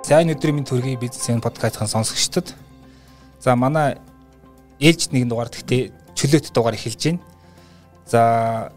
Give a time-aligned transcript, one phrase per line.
[0.00, 2.54] Сайн өдрийн минь төргийн бизнесийн подкастын сонсогчдод.
[3.44, 4.00] За манай
[4.80, 7.20] ээлж нэгэн дугаар гэхдээ чөлөөт дугаар эхэлж байна.
[8.08, 8.72] За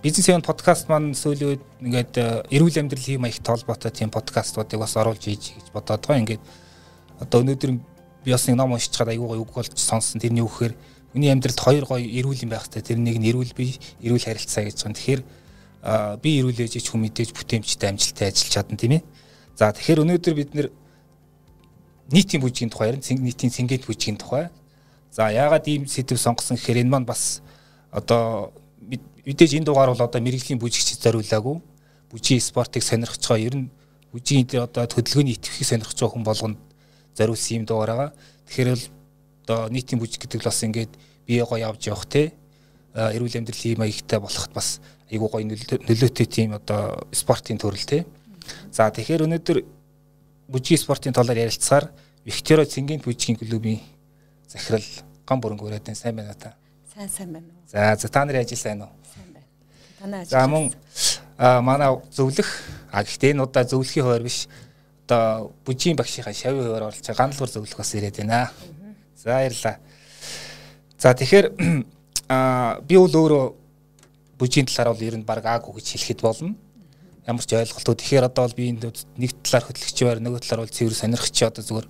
[0.00, 4.96] бизнесийн подкаст маань сүүлийн үед ингээд э, эрүүл амьдрал хэм маягт холбоотой тийм подкастуудыг бас
[4.96, 6.24] оруулж хийж гэж бодоод байгаа.
[6.24, 6.40] Ингээд
[7.20, 7.72] одоо өнөөдөр
[8.24, 10.24] би бас нэг ном уншиж чад аягүй үг болж сонссон.
[10.24, 10.72] Тэрний үгээр
[11.12, 12.96] миний амьдралд хоёр гоё эрүүл юм байх хэрэгтэй.
[12.96, 14.96] Тэр нэг нь эрүүл бие, эрүүл харилцаа гэж байна.
[14.96, 15.22] Тэгэхээр
[16.22, 19.02] би эрүүл ээж ч хүм мэдээж бүтээмжтэй амжилттай ажиллаж чадна тийм ээ.
[19.56, 20.50] За тэгэхээр өнөөдөр бид
[22.12, 23.02] нийтийн бүжгийн тухай ярина.
[23.02, 24.50] Нийтийн сингэт бүжгийн тухай.
[25.10, 27.42] За яагаад ийм сэдв сонгосон гэхээр энэ маань бас
[27.90, 28.52] одоо
[29.26, 31.58] мэдээж энэ дугаар бол одоо мэрэгжлийн бүжигч зориулаагүй.
[32.10, 33.70] Бүжгийн спортыг сонирхож байгаа ер нь
[34.12, 36.58] бүжгийн одоо хөдөлгөөний итгэхийг сонирхож байгаа хүн болгонд
[37.16, 38.10] зориулсан юм дугаар байгаа.
[38.46, 38.84] Тэгэхээр л
[39.46, 40.92] одоо нийтийн бүжиг гэдэг л бас ингээд
[41.26, 42.34] бие гоё явж явах те
[42.94, 48.06] эрүүл амьдралын маягтай болоход бас айгуу гоё нөлөөтэй тийм одоо спортын төрөл те.
[48.72, 49.58] За тэгэхээр өнөөдөр
[50.50, 51.90] бүжгийн спортын талаар ярилцахаар
[52.26, 53.80] Викторио Цэнгийн бүжгийн клубын
[54.50, 54.82] захирал
[55.26, 56.54] ган бүрэн гүрээд сайн байна та.
[56.94, 57.62] Сайн сайн байна уу.
[57.70, 58.90] За за та нарын ажил сайн уу?
[59.14, 59.46] Сайн байна.
[59.98, 60.30] Танай ажил.
[60.30, 60.72] За мөн
[61.62, 62.48] манай зөвлөх
[62.90, 64.48] а гэхдээ энэ удаа зөвлөхийн хуваар биш
[65.06, 68.50] одоо бүжгийн багшийнхаа шавийн хуваар оролцож гандлуур зөвлөх бас ирээд байна.
[69.16, 69.76] За баярлаа.
[70.98, 71.46] За тэгэхээр
[72.28, 73.65] а би бол өөрөө
[74.38, 76.54] бүжгийн талаар бол ер нь баг аагүй гэж хэлэхэд болно.
[77.26, 77.94] Ямар ч ойлголтоо.
[77.96, 78.84] Тэгэхээр одоо бол би энд
[79.16, 81.88] нэг талаар хөтлөгч байр, нөгөө талаар бол цэвэр сонирхч одоо зүгээр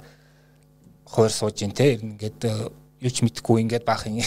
[1.04, 1.98] хойр сууж ин те.
[1.98, 2.40] Ингээд
[3.02, 4.22] юу ч мэдхгүй ингээд баах юм.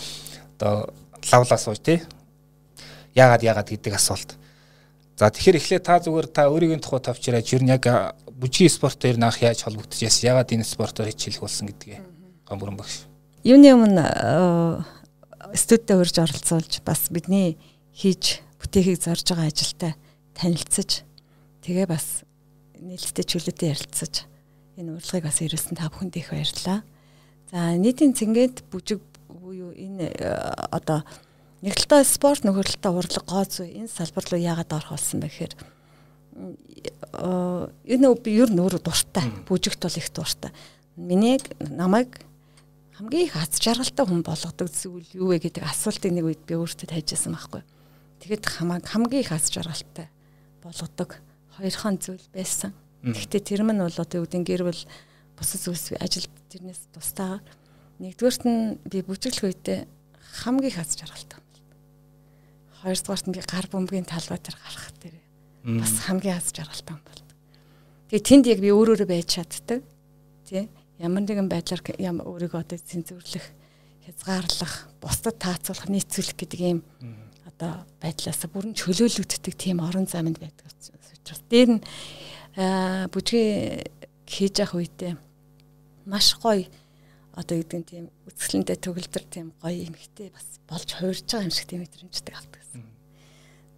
[0.60, 0.94] Одоо
[1.32, 2.04] лавлаа сууж те.
[3.16, 4.38] Яагаад яагаад гэдэг асуулт.
[5.16, 7.84] За тэгэхээр эхлээ та зүгээр та өөрийн тухай тавчраач ер нь яг
[8.32, 12.00] бүжгийн спортоор наах яаж холбогдож яасан ягаад энэ спортоор хичээлэх болсон гэдгээ
[12.48, 13.06] гамбүрэн багш.
[13.44, 14.02] Юуны өмнө
[15.54, 17.56] студид урьж оролцуулж бас бидний
[17.96, 19.92] хийж бүтээхийг зорж байгаа ажилтай
[20.34, 21.04] танилцж
[21.64, 22.24] тэгээ бас
[22.80, 24.26] нээлттэй чөлөөтэй ярилцаж
[24.76, 26.80] энэ урилгыг бас ирүүлсэн та бүхэнд их баярлалаа.
[27.52, 30.10] За нийтийн цэнгээд бүжиг буюу энэ
[30.72, 31.04] одоо
[31.62, 35.54] Нэг талдаа спорт талдаа урлаг гооц энэ салбар руу яагаад орох болсон бэ гэхээр
[37.86, 39.30] энэ би ер нь өөрөө дуртай.
[39.46, 40.50] Бүжигт бол их дуртай.
[40.98, 42.18] Миний намайг
[42.96, 46.88] хамгийн их аз жаргалтай хүн болгодог зүйл юу вэ гэдэг асуултыг нэг үед би өөртөө
[46.92, 47.62] тавьжсэн байхгүй.
[48.20, 50.08] Тэгэхэд хамааг хамгийн их аз жаргалтай
[50.62, 51.20] болгодог
[51.56, 52.72] хоёрхан зүйл байсан.
[53.02, 54.82] Гэхдээ тэр мань бол одоо юу гэдэг гэр бүл
[55.36, 57.40] бусад зүйлс ажил тэрнээс тустаа
[57.98, 59.88] нэгдүгээрт нь би бүжиглэх үедээ
[60.44, 61.42] хамгийн их аз жаргалтай
[62.82, 65.16] хоёрдугаарт нь би гар бөмбөгийн талбай дээр гарах дээр
[65.78, 67.22] бас хамгийн аз жаргалтай юм бол.
[68.10, 69.80] Тэгээ тэнд яг би өөрөөрөө байж чаддаг.
[70.50, 70.66] Тий.
[71.02, 73.46] Ямар нэгэн байдлаар ямар өөрийгөө одоо цэнзүрлэх,
[74.06, 76.80] хязгаарлах, бусдад таацуулах, нийцүүлэх гэдэг ийм
[77.42, 81.82] одоо байдлаас бүрэн чөлөөлөгддөг тийм орон займд байдаг учраас дээр нь
[83.10, 83.50] бүжгээ
[84.30, 85.18] хийж явах үедээ
[86.06, 86.70] маш гоё
[87.34, 91.66] одоо гэдэг нь тийм үсгэлэнтэй төгөлдөр тийм гоё эмхтэй бас болж хуурж байгаа юм шиг
[91.66, 92.62] тийм мэдрэмжтэй авдаг.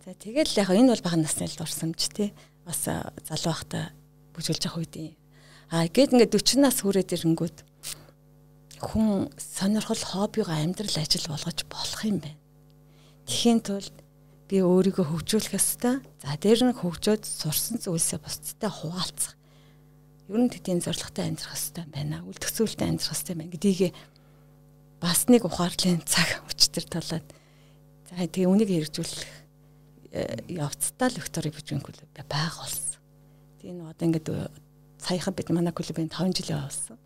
[0.05, 2.37] За тэгэл яг энэ бол бага насны л дурсамж тий.
[2.67, 3.93] Бас залуу байхдаа
[4.37, 5.17] бүжгэлж явах үед
[5.75, 7.59] аа гээд ингээд 40 нас хүрээд ирэнгүүт
[8.79, 12.39] хүн сонирхол хоббигоо амьдрал ажил болгож болох юм байна.
[13.27, 13.97] Тэхийн тулд
[14.47, 15.99] би өөрийгөө хөгжүүлэх ёстой.
[16.23, 19.35] За дээр нь хөгжөөд сурсан зүйлсээ бусдтай хуваалцах.
[20.31, 22.23] Ер нь тийм зорилготой амьдрах ёстой байна.
[22.23, 23.91] Үл төсөөлтөй амьдрах ёстой байна гэдгийг
[25.03, 29.27] бас нэг ухаарлын цаг өчтөр талаад за тэгээ үнийг хэрэгжүүлэх
[30.55, 33.03] явцдаа л Виктори бүжгийн клуб байга болсон.
[33.59, 34.29] Тэгээ нэг одоо ингээд
[35.05, 36.97] саяхан бид манай клубын 5 жилийн болсон.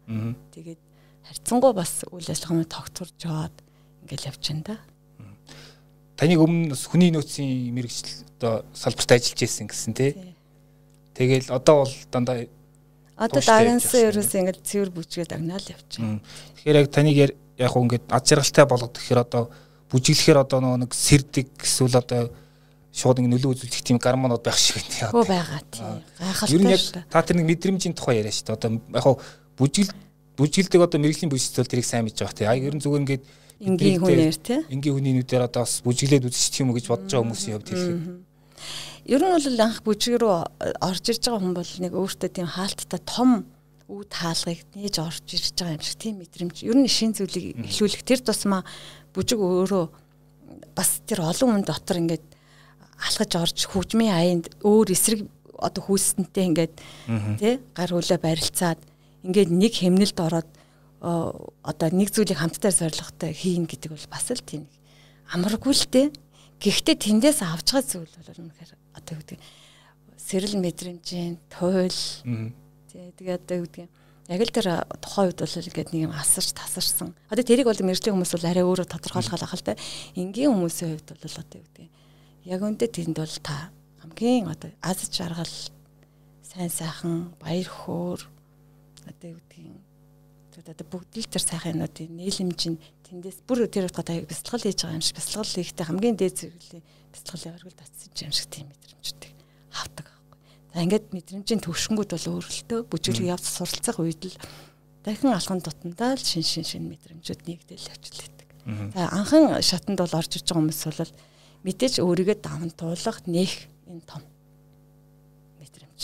[0.54, 0.80] Тэгээд
[1.26, 3.56] харьцангуй бас үйл ажиллагааны тогтворж жоод
[4.06, 4.76] ингээд явж байна да.
[6.16, 10.34] Таныг өмнө хүний нөөцийн мэрэгжил одоо салбарт ажиллаж байсан гэсэн тий.
[11.14, 12.46] Тэгэл одоо бол дандаа
[13.18, 16.22] одоо дагнасан ерөөс ингээд цэвэр бүжгээ дагнаал явж байна.
[16.54, 19.50] Тэгэхээр яг таныг яг хөө ингээд ад жаргалтай болгох гэхээр одоо
[19.90, 22.30] бүжиглэхээр одоо нэг сэрдэг эсвэл одоо
[22.98, 25.14] шууд ингэ нөлөө үзүүлэх тийм гормонууд байх шиг байна.
[25.14, 26.02] Хөө байгаа тийм.
[26.18, 26.54] Гайхалтай.
[26.58, 28.58] Ер нь яг та тэр нэг мэдрэмжийн тухай яриа шүү дээ.
[28.58, 29.14] Одоо яг хав
[29.54, 29.92] бүжгэл
[30.34, 32.50] бүжгэлдэг одоо мэрэгжлийн бүжгэлтэл тэрийг сайн мэдж байгаа тийм.
[32.50, 33.24] А ер нь зүгээр ингээд
[33.62, 34.62] энгийн хүнээр тийм.
[34.66, 38.26] Энгийн хүнийнүүдээр одоо бас бүжгэлээд үзчих юм уу гэж бодож байгаа хүмүүсийн хувьд хэлэхэд.
[39.08, 40.34] Ер нь бол анх бүжиг рүү
[40.82, 43.30] орж ирж байгаа хүн бол нэг өөртөө тийм хаалттай том
[43.88, 46.56] үүд хаалгыг нээж орж ирж байгаа юм шиг тийм мэдрэмж.
[46.66, 48.62] Ер нь шин зүйлийг эхлүүлэх тэр тусмаа
[49.16, 49.84] бүжиг өөрөө
[50.76, 52.37] бас тэр олон хүн дотор ингээд
[52.98, 55.26] алхаж орж хөгжмийн аянд өөр эсрэг
[55.58, 56.74] одоо хүүснэнтэй ингээд
[57.38, 58.80] тий гар хөлөө барилцаад
[59.26, 60.48] ингээд нэг хэмнэлд ороод
[61.02, 64.66] одоо нэг зүйлийг хамтдаа зоригтой хийн гэдэг бол бас л тийм
[65.30, 66.06] амаргүй л дээ.
[66.58, 69.40] Гэхдээ тэндээс авч байгаа зүйл бол үнэхээр одоо юу гэдэг
[70.18, 72.00] сэрэл мэдрэмжийн туйл
[72.90, 73.86] тий тэгээ одоо юу гэдэг
[74.28, 74.68] яг л тэр
[74.98, 77.14] тухайн үед бол ингээд нэг юм асарч тасарсан.
[77.30, 79.78] Одоо тэрийг бол мэржлийн хүмүүс бол арай өөрөө тодорхойлох л та.
[80.18, 81.86] Энгийн хүмүүсийн хувьд бол одоо юу гэдэг
[82.44, 85.54] яг үндэ тэнд бол та хамгийн одоо аз жаргал
[86.42, 88.20] сайн сайхан баяр хөөр
[89.08, 94.04] одоо юу гэдгийг одоо бүгд л тэр сайхан юмнуудын нийлэмж нь тэндээс бүр тэр утгаа
[94.04, 96.82] та бясалгал хийж байгаа юм шиг бясалгал хийхдээ хамгийн дээд зэрэглээ
[97.14, 99.32] бясалгалын оргил татсан юм шиг тийм мэдрэмжтэй
[99.70, 100.06] хавдаг
[100.74, 104.36] За ингээд мэдрэмжийн төвшнгүүд бол өөрөлтөө бүжиглэг явц суралцах үед л
[105.00, 108.38] дахин алхам тутамдаа л шин шин шин мэдрэмжүүд нэгдэл явчихлаа.
[108.92, 111.12] За анхан шатанд бол орж иж байгаа хүмүүс бол
[111.64, 114.22] мэдээж өөрийгөө даван туулах нэх энэ том
[115.58, 116.02] мэдрэмж.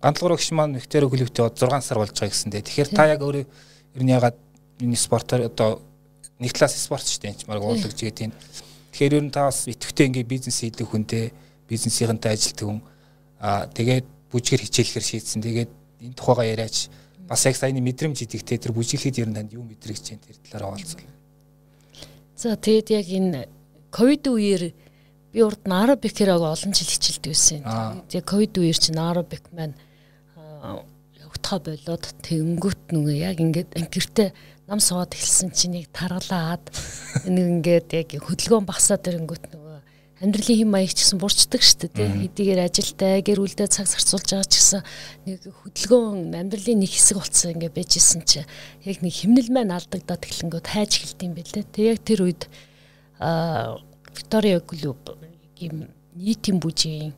[0.00, 2.64] Гантлуур өгш маань Виктори клубтээ 6 сар болж байгаа гэсэндээ.
[2.64, 4.38] Тэгэхээр та яг өөрөө ер нь ягаад
[4.80, 5.82] энэ спортоор одоо
[6.40, 7.46] нэг класс спорт шүү дээ.
[7.46, 8.32] Марг уулагж байгаа тийм.
[8.96, 11.30] Тэгэхээр ер нь та бас итгэвтэй ингээ бизнес хийдэг хүнтэй
[11.68, 12.80] бизнесийнхэнтэй ажилтдаг хүн
[13.40, 15.40] Аа тэгээд бүжгэр хичээлэхэр шийдсэн.
[15.40, 15.70] Тэгээд
[16.04, 16.92] энэ тухайгаа яриач
[17.24, 20.76] бас яг саяны мэдрэмж идэхтэй тэр бүжиглэхэд ер нь танд юу мэдрэгч чинь тэр талаараа
[20.76, 21.08] олцвол.
[22.36, 23.48] За тэгээд яг энэ
[23.90, 24.62] ковид үеэр
[25.32, 27.62] би урд Наробекераг олон жил хичээлдэг байсан.
[28.10, 29.74] Тэгээд ковид үеэр чинь Наробек маань
[31.20, 34.30] явагдхаа болоод тэнгүүт нүгэ яг ингээд гэртээ
[34.66, 36.62] нам суугаад эхэлсэн чинь нэг таргалаад
[37.30, 39.78] нэг ингээд яг хөдөлгөөн багсаад ирэнгүүт нөгөө
[40.20, 42.28] амьдралын хэм маяг ч гэсэн бурчдаг шүү дээ.
[42.28, 44.82] Хэдийгээр ажилдаа гэр бүлдээ цаг зарцуулж байгаа ч гэсэн
[45.24, 48.44] нэг хөдөлгөөн амьдралын нэг хэсэг болсон ингээ байжсэн чи
[48.84, 51.64] яг нэг химнэл маань алдагдаад эхлэнгөт хайж эхэлт юм бэлээ.
[51.72, 52.42] Тэг яг тэр үед
[53.20, 54.96] Виктория клуб
[55.60, 57.12] ийм нийтийн бүжийн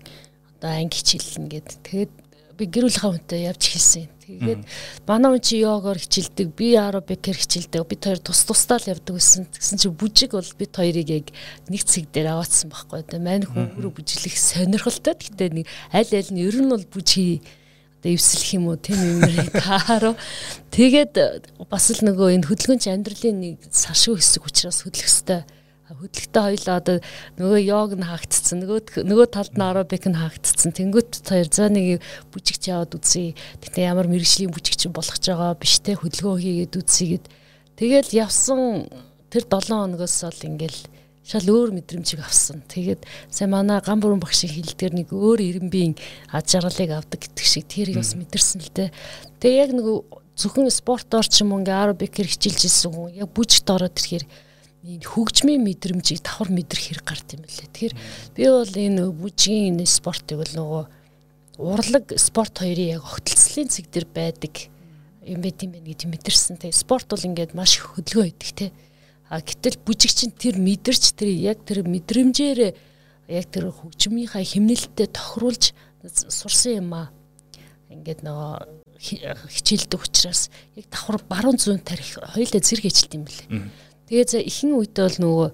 [0.59, 2.13] одоо анги хичээл ингээд тэгээд
[2.59, 4.07] би гэр бүлийнхаа хүнтэй явж эхэлсэн.
[4.23, 4.63] Тэгээд
[5.09, 7.87] манай хүн чи йогоор хичээлдэг, би аэробикээр хичээлдэг.
[7.89, 9.51] Бид хоёр тус тусдаа л явдаг гэсэн.
[9.51, 11.27] Тэгсэн чи бүжиг бол бид хоёрыг яг
[11.67, 13.03] нэг цэг дээр аваадсан байхгүй.
[13.03, 15.15] Тэгээд мань хүн өөрөө бүжиглэх сонирхолтой.
[15.19, 17.43] Гэтэ нэг аль аль нь ер нь бол бүжиг
[18.03, 19.23] эвсэлэх юм уу тийм юм
[19.59, 20.15] хаарав.
[20.75, 21.15] Тэгээд
[21.71, 25.62] бас л нөгөө энэ хөдөлгөөнч амьдралын нэг сашгүй хэсэг учраас хөдлөх хэвээр
[26.01, 26.97] хөдөлгөтөө хоёлаа одоо
[27.37, 32.01] нөгөө йог нь хаагдцсан нөгөө нөгөө талд нь аэробик нь хаагдцсан тэнгуут хоёр за нэг
[32.33, 37.07] бүжигч яваад үзье тэгтээ ямар мэрэгжлийн бүжигч болох ч байгаа биш те хөдөлгөөн хийгээд үзье
[37.17, 37.25] гэд
[37.77, 38.89] тэгэл явсан
[39.33, 40.81] тэр 7 хоногоос бол ингээл
[41.23, 42.67] шал өөр мэдрэмжийг авсан.
[42.67, 45.95] Тэгээд сая манай ган бүрэн багшийн хэлдгээр нэг өөр ирэмбийн
[46.35, 48.91] аж аргалыг авдаг гэдэг шиг тэрийг бас мэдэрсэн л дээ.
[49.39, 49.87] Тэгээ яг нэг
[50.35, 54.25] зөвхөн спортоор ч юм уу ингээ аэробикэр хичээлж исэн хүн яг бүжигт ороод ирэхээр
[54.83, 57.71] хөгжмийн мэдрэмжийг давхар мэдрэх хэрэг гард юм лээ.
[57.71, 57.95] Тэгэхээр
[58.35, 60.85] би бол энэ бүжгийн энэ спортыг бол нөгөө
[61.63, 64.73] урлаг спорт хоёрын яг огтлцлын цэг дээр байдаг
[65.23, 66.59] юм байт юм байна гэж мэдэрсэн.
[66.59, 68.75] Тэгээ спорт бол ингээд маш хөдөлгөөн өгдөг те.
[69.31, 72.75] А гэтэл бүжиг чинь тэр мэдэрч тэр яг тэр мэдрэмжээр
[73.31, 75.71] яг тэр хөгжмийнхаа химнэлтэд тохируулж
[76.11, 77.15] сурсан юм аа.
[77.87, 83.71] Ингээд нөгөө хичээлдэг учраас яг давхар баруун зүүн тарих хоёулаа зэрэг хичээлт юм лээ.
[84.09, 85.49] Тэгээ ихэнх үедээ бол нөгөө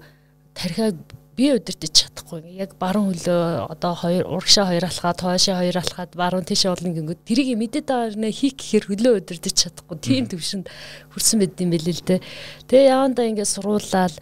[0.57, 0.95] тархиаг
[1.39, 2.43] би удирдах чадахгүй.
[2.59, 7.23] Яг баруун хөлөө одоо хоёр урагшаа хоёр алхаад, хойшоо хоёр алхаад баруун тийшээ болно гингүүд
[7.23, 9.97] тэрийг мэдээд байгаа нэ хийх гэхээр хөлөө удирдах чадахгүй.
[10.03, 10.67] Тийм төвшөнд
[11.15, 12.19] хүрсэн байд юм бэлээ л дээ.
[12.67, 14.15] Тэгээ явандаа ингээд суруулаад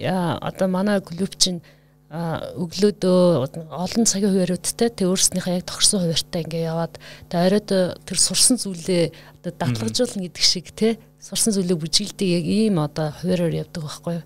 [0.00, 1.60] одоо манай клуб чинь
[2.12, 3.20] өглөөдөө
[3.72, 7.00] олон цагийн хувааруудтай тэг өөрснийхээ яг тохирсон хуваартай ингээ яваад
[7.32, 7.72] тэг оройд
[8.04, 13.64] тэр сурсан зүйлээ одоо датлагжуулна гэдэг шиг те сурсан зүйлийг бүжиглдэг яг ийм одоо хуваараар
[13.64, 14.24] явдаг байхгүй юу.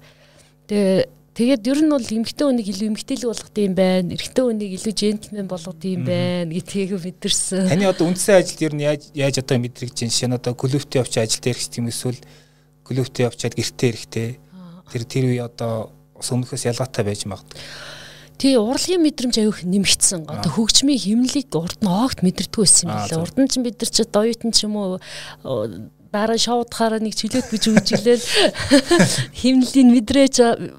[0.66, 4.08] Тэгээ Тэгээд ер нь бол эмгтэй хүнийг илүү эмгтэйлэг болгох юм байна.
[4.16, 7.68] Эрэгтэй хүнийг илүү джентльмен болгох юм байна гэдгийг мэдэрсэн.
[7.68, 11.12] Таны одоо үндсэн ажилд ер нь яаж яаж одоо мэдрэгч чинь шинэ одоо клубт явж
[11.20, 12.16] ажилд ирэх юм эсвэл
[12.88, 14.28] клубт явчаад гэртээ ирэхтэй.
[14.88, 17.60] Тэр тэр үе одоо өмнөхөөс ялгаатай байж магадгүй.
[18.36, 20.28] Тий урлагийн мэдрэмж аюух нэмэгдсэн.
[20.28, 23.24] Одоо хөгжмийн химнэлийг урд нь огт мэдэрдэг байсан юм байна.
[23.24, 25.00] Урд нь ч бид нар ч доётн ч юм уу
[26.12, 28.24] дараа шоудахаараа нэг чөлөөт биж үжилээл
[29.40, 30.36] химнэлийн мэдрээж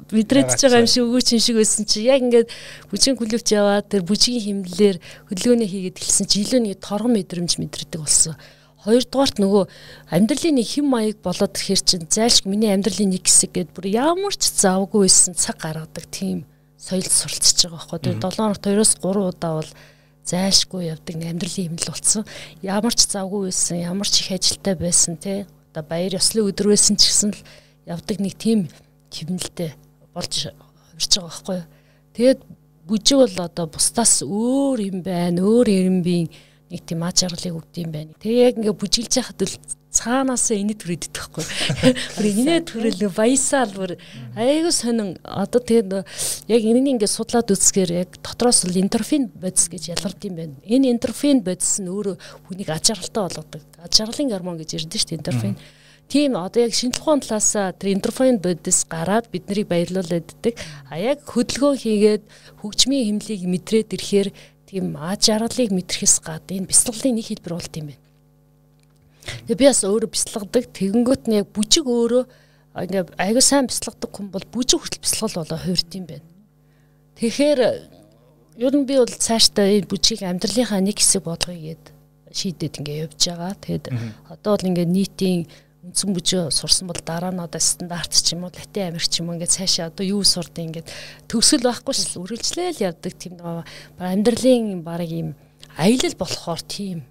[0.10, 2.50] мэдрээд байгаа юм шиг өгөөч юм шиг байсан чи яг ингээд
[2.90, 4.98] бүжгийн клубт яваад тэр бүжгийн химнэлээр
[5.30, 8.34] хөдөлгөөнөө хийгээд эхэлсэн чи илүү нэг торгон мэдрэмж мэдэрдэг болсон.
[8.88, 9.64] Хоёрдугаарт нөгөө
[10.16, 14.32] амьдралын нэг хэм маяг болоод ирэхэр чин зайлшгүй миний амьдралын нэг хэсэг гэдээ бүр ямар
[14.32, 16.48] ч завгүй байсан цаг гаргадаг тийм
[16.80, 18.00] соёлд суралцж байгаа байхгүй.
[18.00, 19.72] Тэр 7 хоногт 2-оос 3 удаа бол
[20.24, 22.24] зайлшгүй явдаг амьдралын хэмнэл болсон.
[22.64, 25.44] Ямар ч завгүй байсан, ямар ч их ажилтай байсан те.
[25.76, 27.42] Одоо баяр ёслын өдөр байсан ч гэсэн л
[27.92, 28.72] явдаг нэг тийм
[29.12, 29.76] хэмнэлтэй
[30.16, 31.60] болж хувирч байгаа байхгүй.
[32.16, 32.40] Тэгээд
[32.88, 36.32] бүжиг бол одоо бусдаас өөр юм байна, өөр ирэмбийн
[36.72, 38.12] нэг тийм аж аргалыг өгд юм байна.
[38.20, 39.56] Тэгээ яг ингээ бүжиглж яхад л
[39.98, 41.46] цаанаасаа инээ төрөд идэхгүй.
[42.20, 43.92] Бүр инээ төрөл баясаал бүр
[44.36, 45.90] айгу сонин одоо тэгээд
[46.52, 50.56] яг энэний ингээд судлаад үзсгээр яг дотроос л интерфин бодис гэж ялгард юм байна.
[50.68, 53.64] Энэ интерфин бодис нь өөрөө хүнийг аж аргалтай болгодог.
[53.80, 55.76] Аж аргалын гормон гэж ярьдэн шүү дээ -hmm
[56.08, 60.56] Тийм одоо яг шинжлэх ухааны талаас тэр интерфейн бодис гараад биднийг баярлуулад ддэг.
[60.88, 62.24] А яг хөдөлгөөн хийгээд
[62.64, 64.30] хөгжмийн хэмлийг мэдрээд ирэхээр
[64.68, 68.04] тийм аж аргалыг мэдрэхээс гадна энэ бяцлаглалын нэг хэлбэр болт юм байна.
[69.48, 70.64] Тэгээ би бас өөрөө бяцлагдаг.
[70.76, 72.24] Тэгэнгүүт нь яг бүжиг өөрөө
[72.76, 76.28] ингээ аягүй сайн бяцлагдаг хүн бол бүжиг хүртэл бяцлал болоо хуурд юм байна.
[77.16, 77.60] Тэгэхээр
[78.60, 81.84] ер нь би бол цаашдаа энэ бүжгийг амьдралынхаа нэг хэсэг болгоё гэд
[82.36, 83.54] шийдээд ингээ явж байгаа.
[83.64, 83.86] Тэгэд
[84.30, 85.48] одоо бол ингээ нийтийн
[85.88, 89.32] үндсэн бүжөө сурсан бол дараа нь одоо стандарт ч юм уу латин америк ч юм
[89.32, 90.92] уу ингээд цаашаа одоо юу сурд ингээд
[91.32, 93.64] төгсгөл байхгүй шл үргэлжлээл явдаг тийм нэг
[93.96, 95.40] амьдралын баг юм
[95.80, 97.08] аялал болохоор тийм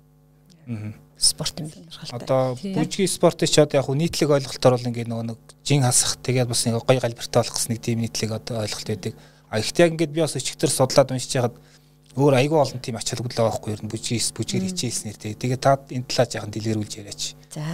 [1.17, 1.89] спорт юм байна.
[2.13, 6.49] Одоо бүжгийн спортыг ч одоо яг нийтлэг ойлголтоор бол ингээд нөгөө нэг жин хасах тэгээд
[6.53, 9.15] бас нэг гоё галбиртай болох гэсэн нэг тийм нийтлэг одоо ойлголт байдаг.
[9.49, 11.57] А ихтэй яг ингээд би бас өчигдөр судлаад уншиж байхад
[12.21, 13.89] өөр айгүй олон тийм ач холбогдол байгаа байхгүй юу?
[13.89, 17.23] Бүжгийн бүжгээр хичээлснээр тэгээд та энэ талаа жаахан дэлгэрүүлж яриач.
[17.53, 17.65] За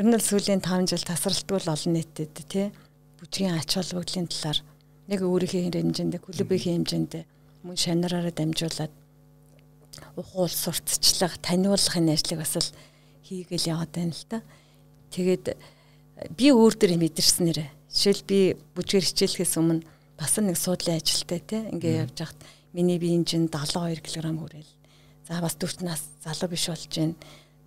[0.00, 2.72] Ер нь л сүүлийн 5 жил тасралтгүй л олон нийтэд тий
[3.20, 4.58] бүжгийн ач холбогдлын талаар
[5.04, 7.24] нэг өөрийнхөө хэмжээндээ клубийн хэмжээндээ
[7.60, 8.92] мөн шанараараа дамжуулаад
[10.16, 12.72] ухуул сурталчлах, таниулахын ажлыг бас л
[13.28, 14.40] хийгээл яваад байна л та.
[15.12, 15.60] Тэгээд
[16.40, 17.68] би өөр дөр мэдэрсэн нэрэ.
[17.92, 18.38] Жишээл би
[18.72, 19.84] бүжгээр хичээлэхээс өмнө
[20.16, 22.40] бас нэг суудлын ажилтай тий ингээ явж хахад
[22.72, 24.72] миний биеийн чинь 72 кг хүрээл.
[25.28, 27.14] За бас 40 нас залуу биш болж байна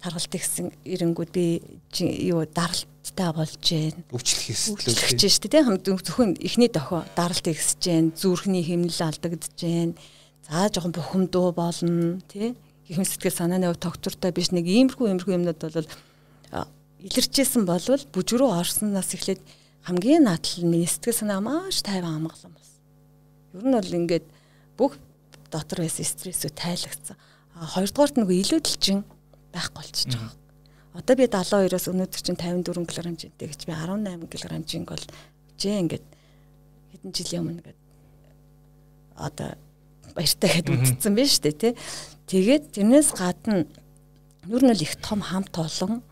[0.05, 1.65] таргалт гэсэн эренгүүд би
[2.29, 4.05] юу даралттай болж гэн.
[4.13, 9.97] Өвчлөх хэсэлж штэ тийм хамт зөвхөн эхний дохио даралт ихсэж гэн, зүрхний хэмнэл алдагдж гэн.
[10.45, 12.53] За жоохон бухимдуу болно тий.
[12.85, 15.89] Гэхэм сэтгэл санааны хувь тогтвортой биш нэг иймэрхүү иймэрхүү юмнууд бол
[17.01, 19.41] илэрчээсэн болвол бүжрүү орсноос эхлээд
[19.89, 22.69] хамгийн наадл миний сэтгэл санаа маш тайван амгалан бас.
[23.57, 24.25] Ер нь бол ингээд
[24.77, 25.01] бүх
[25.49, 27.17] дотор байсан стрессүүд тайлагцсан.
[27.57, 29.01] Хоёрдугаарт нөгөө илүүдэлчин
[29.55, 30.33] байхгүй болчихж байгаа.
[30.95, 35.05] Одоо би 72-оос өнөөдөр чинь 54 кг хэмжээтэй гэж би 18 кг хэмжээнг бол
[35.59, 36.05] жээ ингээд
[36.91, 37.79] хэдэн жилийн өмнө ингээд
[39.15, 39.49] одоо
[40.15, 41.73] баяртай гэд үтцсэн байна шүү дээ тий.
[42.31, 43.67] Тэгээд тэрнээс гадна
[44.47, 46.03] ер нь л их том хамт олон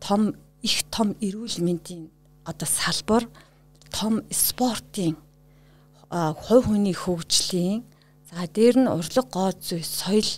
[0.00, 2.08] том их том эрүүл мэндийн
[2.44, 3.28] одоо салбар
[3.92, 5.16] том спортын
[6.10, 7.84] хувь хүний хөгжлийн
[8.28, 10.30] за дээр нь урлаг гооц зүй соёл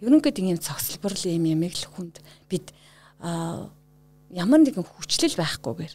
[0.00, 2.20] ерөнхийд ийм цогцлборлын юм ямиг л хүнд.
[2.48, 2.72] Бид
[3.20, 5.94] ямар нэгэн хүчлэл байхгүйгээр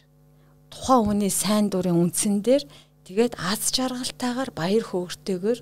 [0.70, 2.64] тухайн хүний сайн дурын үндсэн дээр
[3.06, 5.60] тэгээд аз жаргалтайгаар баяр хөөртэйгээр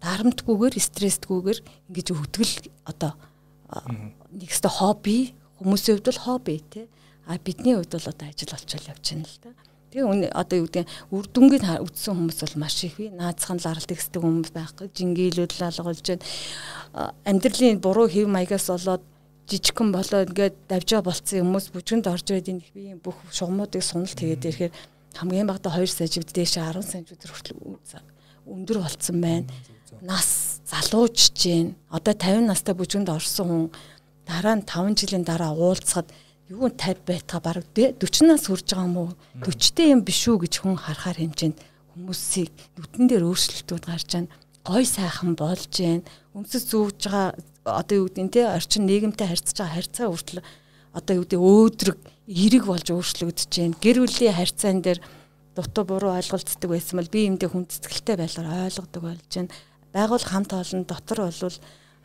[0.00, 1.58] дарамтгүйгээр стресстгүйгээр
[1.88, 2.54] ингэж өгдгөл
[2.88, 3.12] одоо
[4.32, 5.18] нэгстэй хобби
[5.60, 6.86] хүмүүсийн хувьд бол хобби тий
[7.28, 9.50] а бидний хувьд бол одоо ажил болчихвол явж байна л да.
[9.90, 13.10] Тэгээ одоо юу гэдэг үр дүнгийн үтсэн хүмүүс бол маш их бий.
[13.10, 14.86] Наацхан л аралт ихсдэг хүмүүс байхгүй.
[14.94, 17.10] Жингийлүүд л алгуулж байна.
[17.26, 19.02] Амьдралын буруу хэв маягаас болоод
[19.50, 24.46] жижигхэн болоод ингээд давжаа болцсон хүмүүс бүжгэнд орж ирээд энэ би бүх шугамуудыг суналт хийгээд
[24.46, 24.72] ирэхээр
[25.18, 27.58] хамгийн багадаа 2 саживд дээш 10 саживд хүртэл
[28.46, 29.50] өндөр болцсон байна.
[30.06, 31.74] Нас залуужж जैन.
[31.90, 33.64] Одоо 50 настай бүжгэнд орсон хүн
[34.22, 36.14] дараа нь 5 жилийн дараа уулзахад
[36.50, 37.62] юу 50 байтга баг?
[37.74, 39.10] 40 нас хүрж байгаа юм уу?
[39.40, 41.58] 40-тэй юм биш үү гэж хүн харахаар хэмжээнд
[41.94, 44.30] хүмүүсийг нүдэн дээр өөрчлөлтүүд гарч байна
[44.64, 46.04] гой сайхан болж байна
[46.36, 50.40] өмсөс зүүж байгаа одоо юу гэдэг нь те орчин нийгэмтэй харьцаж байгаа харьцаа хүртэл
[50.94, 55.00] одоо юу гэдэг өөдрөг эрэг болж өөрчлөгдөж байна гэр бүлийн харьцаан дээр
[55.56, 59.54] дутуу буруу ойлголцдог байсан бол би юмдээ хүндэтгэлтэй байлаар ойлгодог болж байна
[59.92, 61.56] байгуул хамт олон дотор болвол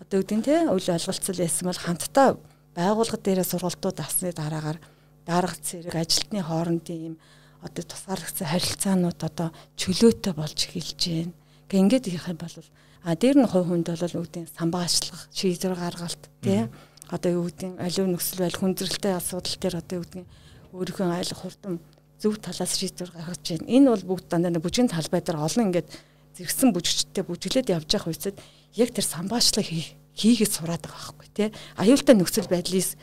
[0.02, 2.28] одоо юу гэдэг нь те үл ойлголцол байсан бол хамтдаа
[2.75, 4.79] байгууллага дээрээ сургалтууд авсны дараагаар
[5.25, 7.15] дарга зэрэг ажилтны хоорондын ийм
[7.63, 11.34] одоо тусгаарлагдсан харилцаанууд одоо чөлөөтэй болж эхэлж байна.
[11.65, 12.55] Гэхдээ ингээд их юм бол
[13.05, 16.70] а дээр нь хувь хүнд бол үүдийн самбаачлах шийдвэр гаргалт тий
[17.10, 20.25] одоо юу гэдэг аливаа нөхцөл байдал хүндрэлтэй асуудал төр одоо юу гэдэг
[20.75, 21.75] өөрийнхөө айлах хурдан
[22.22, 23.72] зөв талаас шийдвэр гаргаж байна.
[23.72, 25.89] Энэ бол бүгд дандаа бүжгийн талбай дээр олон ингээд
[26.38, 28.34] зэрэгсэн бүжигчтэй бүжиглээд явж явах үедээ
[28.77, 31.50] яг тэр самбаачлах хийх хийгээд сураад байгаа байхгүй тий.
[31.75, 32.95] Аюултай нөхцөл байдлаас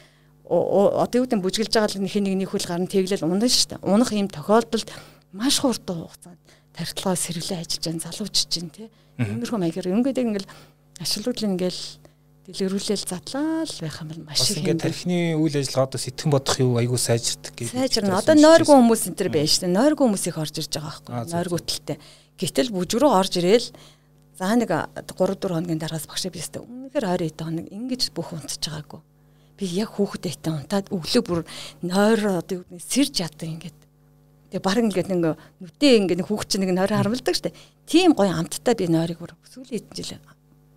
[0.48, 3.86] одоо юу гэдэг бүжгэлж байгаа л нэг нэг хөл гарна тэглэл унах шүү дээ.
[3.86, 4.88] Унах юм тохиолдолд
[5.32, 6.40] маш хурдан хугацаанд
[6.76, 8.88] тархилгоо сэргэлээ ажиллаж байгаа залуучж чинь тий.
[9.20, 10.48] Иймэрхүү маягаар ингээд ингээл
[11.00, 11.80] ашлуулын ингээл
[12.48, 14.80] дэлгэрүүлэл задлаа л байх юм бол маш их юм.
[14.80, 17.70] Тархины үйл ажиллагаа одоо сэтгэн бодох юу айгүй сайжирдаг гэж.
[17.70, 18.18] Сайжирна.
[18.18, 19.70] Одоо нойргүй хүмүүс энэ төр байж тээ.
[19.70, 21.32] Нойргүй хүмүүс их орж ирж байгаа байхгүй.
[21.38, 21.98] Нойргүйтэлтэй.
[22.40, 23.68] Гэтэл бүжрөө орж ирээл
[24.38, 28.32] За нэг 3 4 хоногийн дараас багшаа би өстө үнэхээр 20 хэдэн хоног ингэж бүх
[28.32, 29.00] унтж байгаагүй.
[29.58, 31.40] би яг хүүхдтэй унтаад өглөө бүр
[31.84, 33.78] нойр одоо юу сэрж яадаг ингээд
[34.52, 35.20] Тэгээ баг ингээд нэг
[35.64, 37.56] нүдээ ингээд хүүхд чинь нэг нойроо харамлдаг штэ.
[37.88, 40.20] Тийм гоё амттай би нойрыг бүр сүүлийн хэдэн жил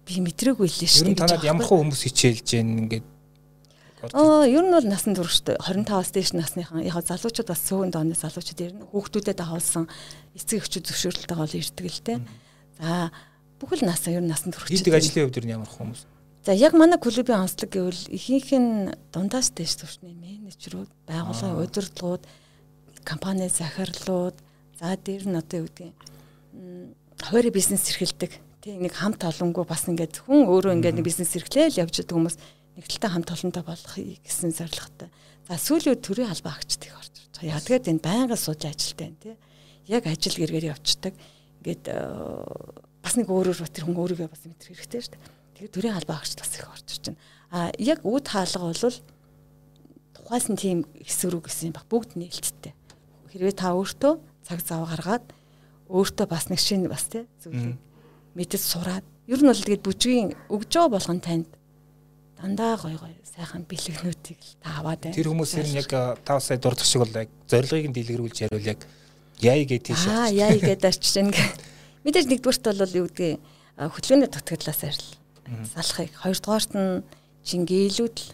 [0.07, 1.11] би мэдрээгүй лээ штэ.
[1.11, 3.05] Нь танад ямар хүмүүс хичээлж гэн ингээд
[4.15, 8.63] Аа, ер нь бол насан туршид 25-аас дээш насныхан яг залуучууд бас сүүн дооны залуучууд
[8.63, 9.89] ер нь хүүхдүүдэд хаалсан
[10.37, 12.13] эцэг эхчүүд зөвшөөрлөлтөйгөө бол ирдэг л те.
[12.79, 13.09] За
[13.65, 14.85] бүхэл нас ер нь насан туршид.
[14.85, 16.01] Хийдэг ажлын хувьд ер нь ямар хүмүүс?
[16.45, 22.23] За яг манай клубын онцлог гэвэл ихэнх нь дундаас дээш түвшний менежерүүд, байгууллагын удирдлагууд,
[23.01, 24.37] компани захирлууд,
[24.77, 25.97] за дээр нь одоо юу гэдгийг
[27.21, 28.31] хувийн бизнес эрхэлдэг.
[28.61, 32.37] Тэг нэг хамт олонгүй бас ингээд хүн өөрөө ингээд нэг бизнес эрхлээл явж байгаа хүмүүс
[32.77, 35.09] нэг талтай хамт олонтой болох гэсэн зорилготой.
[35.47, 37.57] За сүүлийн төрийн албаа агчд их орж байгаа.
[37.57, 39.35] Яг тэгээд энэ байнга сууж ажилтай байна тий.
[39.85, 41.13] Яг ажил гэргээр явцдаг.
[41.61, 41.85] Ингээд
[43.05, 45.23] бас нэг өөрөөр тэр хүн өөрийгөө бас мэдрэх хэрэгтэй шүү дээ.
[45.55, 47.21] Тэгээд төрийн албаа агчд бас их орж ирж байна.
[47.53, 48.97] А яг үд хаалга бол
[50.17, 51.85] тухайс нь тийм эсвэрүү гэсэн юм баг.
[51.85, 52.73] Бүгд нээлттэй.
[53.29, 55.25] Хэрвээ та өөртөө цаг зав гаргаад
[55.85, 57.77] өөртөө бас нэг шинэ бас тий зүйлийг
[58.33, 61.49] мэдэж сураад ер нь бол тэгээд бүжгийн өгж байгаа болгон танд
[62.41, 65.15] дандаа гой гой сайхан бэлгнүүдийг л та аваад байна.
[65.15, 68.65] Тэр хүмүүс ер нь яг 5 сая дурдах шиг бол яг зорилгыг нь дэлгэрүүлж яривал
[68.65, 68.81] яг
[69.39, 70.03] яй гэ тийш.
[70.09, 71.31] Аа яй гэд арчиж гэнэ.
[72.05, 73.41] Мэдээж нэгдүгээрт бол юу гэдгийг
[73.81, 75.09] хөдөлгөөний дутагдлаас арил
[75.73, 76.13] салахыг.
[76.21, 77.01] Хоёрдугаарт нь
[77.49, 78.29] жингээйлүүдл.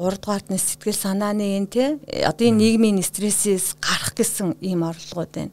[0.00, 1.88] Гуравдугаарт нь сэтгэл санааны энэ тий
[2.24, 5.52] одоо энэ нийгмийн стрессээс гарах гэсэн ийм орлогууд байна.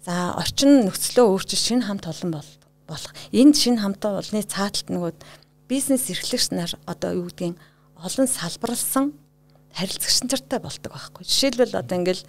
[0.00, 2.50] За орчин нөхцлөө өөрчилж шинэ хамт олон бол
[2.88, 3.12] болох.
[3.28, 5.12] Энэ шинэ хамт олонны цааталт нөгөө
[5.68, 7.60] бизнес эрхлэгч нар одоо юу гэдгийг
[8.00, 9.12] олон салбарлсан
[9.76, 11.28] харилцагч нартай болдог байхгүй.
[11.28, 12.24] Жишээлбэл одоо ингээл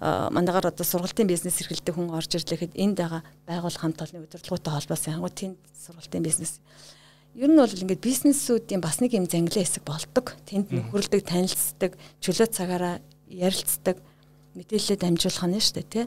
[0.00, 5.14] манайгаар одоо сургалтын бизнес эрхэлдэг хүн орж ирлэхэд энд байгаа байгууллага хамт олонны удирдлагуудтай холбоосон
[5.16, 6.60] янгуу тэнд сургалтын бизнес
[7.36, 10.32] Ер нь бол ингээд бизнесүүдийн бас нэг юм зангилын хэсэг болдог.
[10.48, 11.92] Тэнд нөхөрлөдөг, танилцдаг,
[12.24, 14.00] чөлөө цагаараа ярилцдаг,
[14.56, 16.06] мэдээлэлээ дамжуулах нь шүү дээ, тий.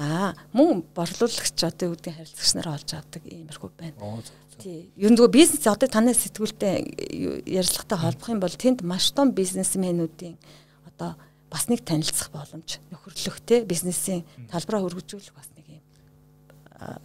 [0.00, 4.24] За, мөн борлуулагч одоо юу гэдэг харилцагч нараа олж авдаг иймэрхүү байна.
[4.56, 4.88] Тий.
[4.96, 10.40] Ер нь зүгээр бизнес одоо танай сэтгүүлтэй ярилцлагатай холбох юм бол тэнд маш том бизнесмэнүүдийн
[10.88, 11.20] одоо
[11.52, 15.84] бас нэг танилцах боломж нөхөрлөх те бизнесийн талбараа хөргөжүүлэх бас нэг юм.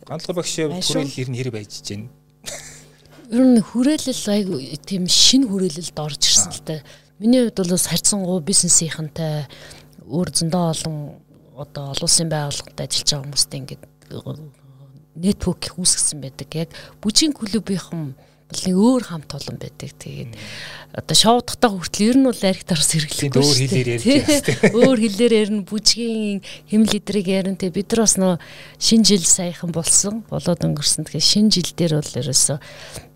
[0.08, 2.08] Ганцхан багш хүрээлэл ер нь хэрэг байж байна.
[3.28, 4.56] Ер нь хүрээлэл айгу
[4.88, 6.82] тийм шин хүрээлэлд орж ирсэн л дээ.
[7.20, 9.52] Миний хувьд бол харьцангуй бизнесийнхэнтэй
[10.08, 10.98] өөр зөндөө олон
[11.60, 13.84] одоо олон улсын байгууллагад ажиллаж байгаа хүмүүстэй ингээд
[15.18, 16.50] нэтворк үүсгэсэн байдаг.
[16.56, 16.70] Яг
[17.04, 18.16] бүжийн клубийнхан
[18.48, 19.92] бол нэг өөр хамт олон байдаг.
[20.00, 20.32] Тэгээд
[20.96, 24.06] одоо шоудахтаа хүртэл ер нь бол арх дарс хэрэглэхгүй өөр хэлээр ярьж
[24.80, 26.40] өөр хэлээр ярина бүжгийн
[26.72, 27.60] хэмэл идрийг ярина.
[27.60, 28.36] Тэгээд бид нар бас нөө
[28.80, 30.24] шинэ жил саяхан болсон.
[30.32, 31.04] Болоод өнгөрсөн.
[31.04, 32.58] Тэгэхээр шинэ жил дээр бол ерөөсөө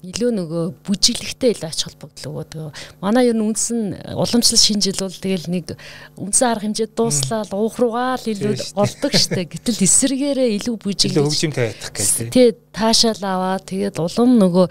[0.02, 2.74] илүү нөгөө бүжиглэхтэй илүү ач холбогдол өгөө.
[3.06, 5.78] Манай ер нь үндсэн уламжлал шинжил бол тэгэл нэг
[6.18, 9.46] үндсэн арга хэмжээ дууслаа уух руугаа л илүү олдог штэ.
[9.46, 12.50] Гэтэл эсэргээрээ илүү бүжиглэж хөгжимтэй байдаг гэх тий.
[12.74, 14.66] Таашаал аваа тэгээд улам нөгөө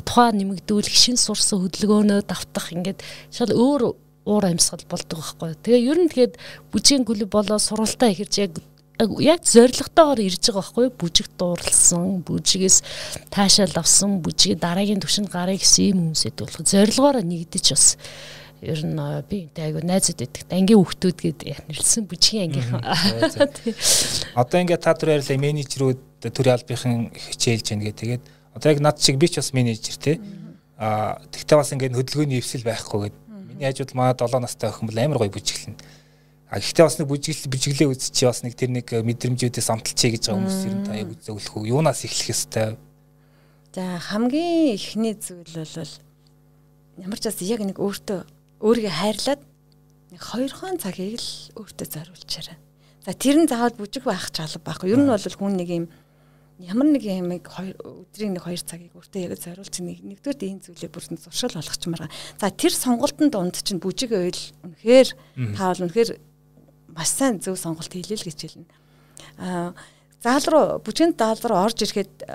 [0.00, 3.92] чадхаа нэмэгдүүлэх шин сурсан хөдөлгөөнөө давтах ингээд шал өөр
[4.24, 5.54] уур амьсгал болдог байхгүй.
[5.60, 6.34] Тэгээ ер нь тэгээд
[6.72, 8.52] бүжгийн клуб болоо сургалтаа ихэрч яг
[9.20, 12.84] яг зоригтойгоор ирж байгаа байхгүй бүжиг дуурлсан бүжигээс
[13.32, 17.96] таашаал авсан бүжиг дараагийн төвшөнд гарыг гэсэн юм хүмүүсэд болох зорилгоор нэгдэж бас
[18.60, 20.44] ер нь би энэ айгу найзууд байдаг.
[20.52, 21.40] Ангийн хүүхдүүд гээд
[21.72, 22.84] нэлсэн бүжгийн ангийнхан.
[24.40, 27.96] Одоо ингээд та түр ярьлаа менежерүүд төрийн албахийн хичээлж гэдэг.
[27.96, 30.20] Тэгээд одоо яг над шиг би ч бас менежер тий.
[30.76, 34.98] Аа тэгтээ бас ингээд хөдөлгөөний эвсэл байхгүй гээд миний хажууд маа 7 настай охин бол
[34.98, 35.76] амар гоё бүжиглэн.
[36.50, 40.38] А гэхдээ бас нэг бүжиглэл бүжиглээ үзчихээ бас нэг тэр нэг мэдрэмжүүдээс амталчээ гэж байгаа
[40.40, 41.70] хүмүүс ер нь та яг зөвлөх үү?
[41.70, 42.74] Юунаас эхлэх ёстой?
[43.70, 45.94] За хамгийн эхний зүйл бол
[46.98, 48.20] ямар ч бас яг нэг өөртөө
[48.66, 49.42] өөрийгөө хайрлаад
[50.10, 52.58] нэг хоёр хон цагийг л өөртөө зориулчаарай.
[53.06, 54.90] За тэр нь заавал бүжиг байх ч алба байхгүй.
[54.90, 55.86] Ер нь бол хүн нэг юм
[56.60, 61.04] ямар нэг юм өдрийн нэг хоёр цагийг өөртөө яг зориулж нэг нэгдүгээр энэ зүйлээ бүр
[61.16, 62.12] зуршил болгочмаар.
[62.36, 65.08] За тэр сонголтын дунд чинь бүжиг ойл үнэхээр
[65.56, 66.10] та бол үнэхээр
[66.92, 68.68] маш сайн зөв сонголт хийлээ л гэж хэлнэ.
[69.40, 69.72] Аа
[70.20, 72.28] заал руу бүжгийн даал руу орж ирэхэд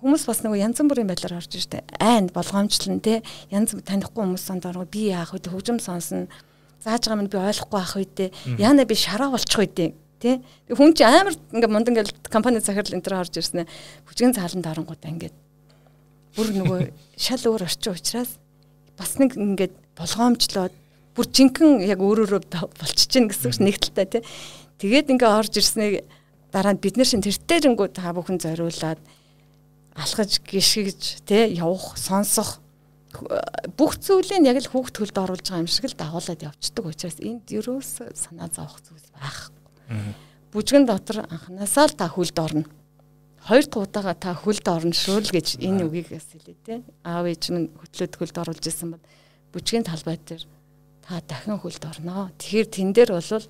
[0.00, 1.84] хүмүүс бас нэг янз бүрийн байдлаар орж иртэй.
[2.00, 3.20] Айн болгоомжлон те
[3.52, 6.32] янз танихгүй хүмүүс сондороо би яах вэ хөгжим сонсно.
[6.80, 11.02] Зааж байгаа минь би ойлгохгүй ах үедээ яана би шараа болчих үедээ тий хүн чи
[11.02, 13.64] амар ингээ мундан ингээл компани захирал энэ төр орж ирсэн
[14.06, 15.36] бүжгийн цааланд оронгуудаа ингээд
[16.36, 16.80] бүр нөгөө
[17.16, 18.36] шал өөр орчин учраас
[19.00, 20.74] бас нэг ингээд болгоомжлоод
[21.16, 22.42] бүр жинхэнэ яг өөрөөрөө
[22.78, 24.22] болчихж гин гэсэн чинь нэг талтай тий.
[24.78, 26.06] Тэгээд ингээ орж ирснийг
[26.54, 29.00] дараа нь бид нар шин тэртээрэнгүү та бүхэн зориулаад
[29.98, 32.62] алхаж гიშгэж тий явах сонсох
[33.74, 37.50] бүх зүйлийг яг л хүүхд хөлд оруулж байгаа юм шиг л дагуулад явцдаг учраас энд
[37.50, 39.59] ерөөс санаа зовох зүйл байхгүй.
[40.50, 42.64] Бүжгэн дотор анханасаа л та хөлд орно.
[43.40, 46.82] Хоёр дахь удаага та хөлд орно шүү л гэж энэ үгийг хэлээ те.
[47.02, 49.04] Аав ээж минь хөтлөөд хөлд оруулж исэн бод
[49.54, 50.44] бүжгийн талбай дээр
[51.06, 52.30] та дахин хөлд орноо.
[52.38, 53.46] Тэгэхээр тэн дээр бол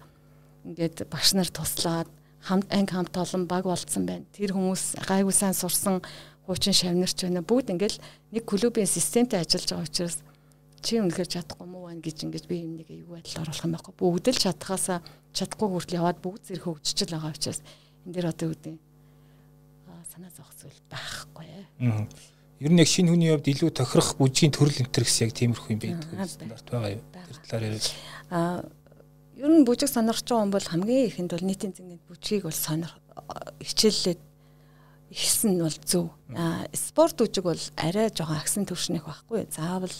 [0.64, 2.08] ингээд багш нар туслаад
[2.44, 4.24] хамт анги хамт олон баг болцсон байна.
[4.32, 6.00] Тэр хүмүүс гайгүй сайн сурсан
[6.46, 7.44] хуучин шавнарч байна.
[7.44, 8.00] Бүгд ингээл
[8.32, 10.16] нэг клубын системтэй ажиллаж байгаа учраас
[10.82, 13.94] чи үнэхээр чадахгүй муу байна гэж ингэж би юм нэг аюу байдал оруулах юм байхгүй.
[13.96, 14.98] Бүгд л чадхаасаа
[15.36, 17.60] чадахгүй хүртэл яваад бүгд зэрэг хөгжиж байгаа учраас
[18.04, 18.76] энэ дэр одоо үүдээ
[20.10, 21.46] санаа зовх зүйл байхгүй.
[22.60, 25.80] Ер нь яг шинэ хүний хувьд илүү тохирох бүжгийн төрөл энтер гэсэн яг тиймэрхүү юм
[25.80, 27.02] байдаг стандарт байгаа юу?
[27.14, 27.86] Тэр талаар яриад.
[28.28, 28.58] Аа
[29.38, 32.94] ер нь бүжиг сонирхож байгаа хүн бол хамгийн ихэнд бол нийтийн зэнгийн бүжгийг бол сонирх
[33.64, 34.20] хичээллээд
[35.14, 36.12] ихсэн нь бол зөв.
[36.36, 39.48] Аа спорт үжиг бол арай жоохон агсан төвшнөх байхгүй.
[39.48, 39.94] Заавал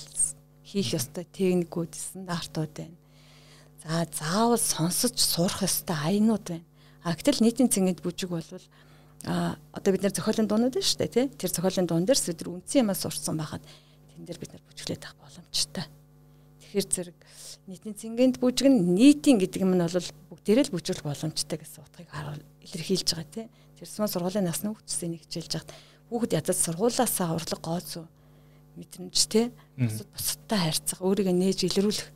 [0.70, 2.96] хийх ёстой техникүүд стандартууд байна.
[3.82, 6.66] За заавал сонсож сурах ёстой аянууд байна.
[7.02, 8.46] А гэтэл нийтийн цэнгэд бүжиг бол
[9.26, 11.26] а одоо бид нэр зохиолын дуунууд байна шүү дээ тий.
[11.34, 13.64] Тэр зохиолын дуун дээр бид үндсэн юмас сурцсан байхад
[14.14, 15.86] тэн дээр бид нар бүжиглээд авах боломжтой.
[16.60, 17.18] Тэгэхээр зэрэг
[17.66, 22.08] нийтийн цэнгэнд бүжиг нь нийтийн гэдэг юм нь бол бүгдээрээ л бүжиглэх боломжтой гэсэн утгыг
[22.62, 23.46] илэрхийлж байгаа тий.
[23.80, 25.72] Тэрсмээ сургуулийн насны хүүхдсээ нэг хичээлж хахад
[26.12, 28.04] хүүхэд ядаж сургуулаасаа урлаг гооцоо
[28.80, 32.08] мэдрэмж те бусад бусадтай харьцах өөрийгөө нээж илрүүлэх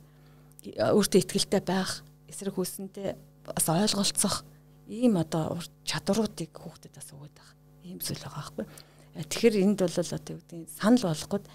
[0.75, 4.43] өөртөө ихтгэлтэй байх эсрэг хүснтэй бас ойлголцох
[4.89, 7.55] ийм одоо чадруудыг хүүхдэд бас өгöd байгаа.
[7.85, 8.65] Ийм зүйл байгаа байхгүй.
[9.15, 11.45] Э, тэгэхээр энд бол одоо юу гэдэг санал болгоход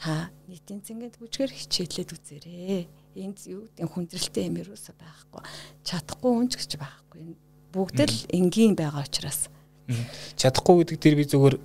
[0.00, 2.88] та нийтийн цэнгэнд бүжгээр хичээлээд үзээрэй.
[3.16, 5.44] Энд юу гэдэг хүндрэлтэй юм юусаа байхгүй.
[5.84, 7.36] Чадахгүй үнч гэж байхгүй
[7.76, 9.52] бүгд л энгийн байгаа учраас
[10.40, 11.56] чадахгүй гэдэг тэр би зүгээр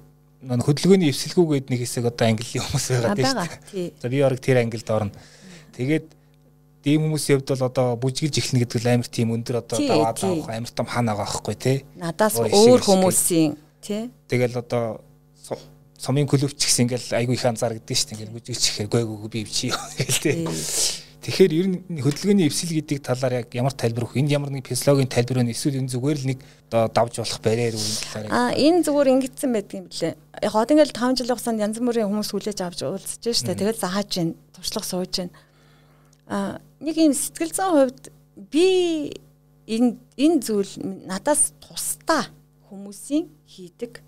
[0.41, 3.93] хөдөлгөөний эвсэлгүй гээд нэг хэсэг одоо англи хүмүүс байгаа тийм.
[4.01, 5.13] За би орог тэр ангилд орно.
[5.77, 6.05] Тэгээд
[6.81, 10.49] дийм хүмүүсийн хувьд бол одоо бүжгэлж эхлэнэ гэдэг л амар тийм өндөр одоо даваад авах
[10.49, 11.77] амар том хаан байгаа байхгүй тий.
[11.93, 13.53] Надаас өөр хүмүүсийн
[13.85, 14.09] тий.
[14.25, 15.05] Тэгэл одоо
[16.01, 18.15] сумын клубч гэсэн ингээл айгүй их анзаардаг шүү дээ.
[18.17, 20.41] Ингээл бүжгэлж ихээр гүй би чи гэл тий.
[21.21, 24.17] Тэгэхээр ер нь хөдөлгөөний эвсэл гэдэг талаар яг ямар тайлбар өгөх?
[24.17, 25.53] Энд ямар нэг физиологийн тайлбар байна?
[25.53, 26.39] Эсвэл энэ зүгээр л нэг
[26.73, 28.33] одоо давж болох барьер үү талаар?
[28.33, 30.17] Аа энэ зүгээр ингэсэн байдаг юм блэ.
[30.17, 33.53] Яг одоо ингээл 5 жилийн хугацаанд янз бүрийн хүмүүс хүлээж авч уулзж штэ.
[33.53, 35.29] Тэгээд зааж гин, туршлага сууж гин.
[36.25, 38.03] Аа нэг юм сэтгэл зүйн хувьд
[38.49, 38.65] би
[39.69, 40.73] энэ энэ зүйл
[41.05, 42.33] надаас тусдаа
[42.65, 44.01] хүмүүсийн хийдэг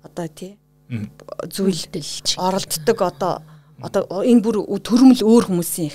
[0.00, 0.56] одоо тий
[0.88, 3.34] зүйлдэлж оролддог одоо
[3.84, 5.92] одоо энэ бүр төрөмл өөр хүмүүсийн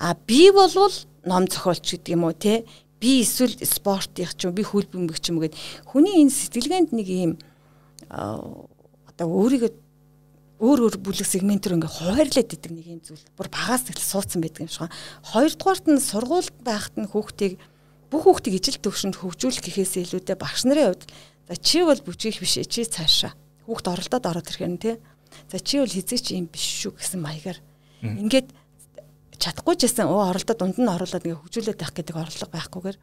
[0.00, 0.96] А би болвол
[1.28, 2.64] ном зохиолч гэдэг юм уу те?
[2.96, 7.32] Би эсвэл спортынх ч юм би хөл бөмбөгч юм гээд хүний энэ сэтгэлгээнд нэг юм
[8.08, 9.72] одоо өөрийгөө
[10.60, 13.24] өөр өөр бүлэг сегментээр ингээ хуваарлаад идэг нэг юм зүйл.
[13.36, 14.92] Бүр багаас ихэл суудсан байдаг юм шиг.
[15.32, 17.60] Хоёрдугаарт нь сургуульд байхад нь хүүхдийг
[18.12, 21.04] бүх хүүхдийг ижил төвшөнд хөгжүүлэх гэхээс илүүтэй багш нарын хувьд
[21.48, 23.32] за чи бол бүжгийх биш чи цаашаа.
[23.64, 25.00] Хүүхд оролдоод ороод ирэх юм те.
[25.48, 27.58] За чи бол хизээч юм биш шүү гэсэн маягаар.
[28.04, 28.52] Ингээд
[29.40, 32.98] чадахгүй ч гэсэн оо оролдоод дунд нь оруулаад ингээ хөгжүүлээд байх гэдэг орлого байхгүйгээр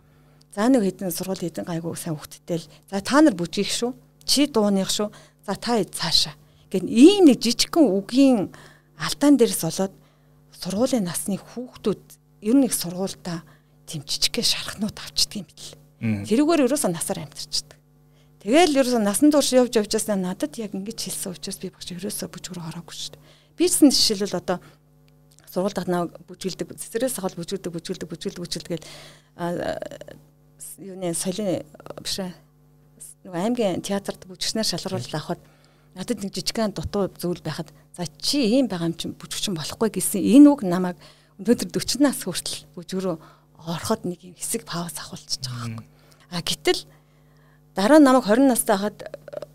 [0.54, 3.92] за нэг хэдэн сургууль хэдэн гайгүй сайн хөгттэй л за та нар бүжих шүү.
[4.22, 5.10] Чи дууных шүү.
[5.46, 6.38] За та цаашаа.
[6.70, 8.54] Гэн ийм нэг жижигхэн үгийн
[9.02, 9.94] алдаан дээрс болоод
[10.54, 12.04] сургуулийн насны хүүхдүүд
[12.46, 13.42] ер нь их сургуультай
[13.90, 15.74] тийм жижигхэн шархнууд авчдаг юм бэл.
[16.28, 17.78] Тэрүүгээр ерөөсөө насаар амьдарчдаг.
[18.44, 22.62] Тэгэл ерөөсөө насан турш явж явжсаа надад яг ингэж хэлсэн учраас би багш ерөөсөө бүжгөр
[22.62, 23.26] ороогүй шүү дээ.
[23.58, 24.58] Би ч жишээлбэл одоо
[25.52, 28.88] сургуульд хатнаа бүжгэлдэг цэцэрээс хол бүжгэлдэг бүжгэлдэг бүжгэлдэг бүжгэлдэг гэл
[30.78, 31.64] юуны солийн
[32.04, 32.22] биш
[33.24, 35.42] нөгөө аймгийн театрт бүжгчнэр шалгаруулалт авахад
[35.98, 40.22] надад нэг жижигхэн дутуу зүйл байхад за чи ийм байгаа юм чинь бүжгчин болохгүй гэсэн
[40.22, 40.98] энэ үг намайг
[41.42, 43.16] өнөөдөр 40 нас хүртэл бүжгөрөө
[43.66, 45.86] ороход нэг юм хэсэг пауз авахулчихж байгаа байхгүй.
[46.32, 46.82] А гэтэл
[47.74, 48.98] дараа намайг 20 настай хахад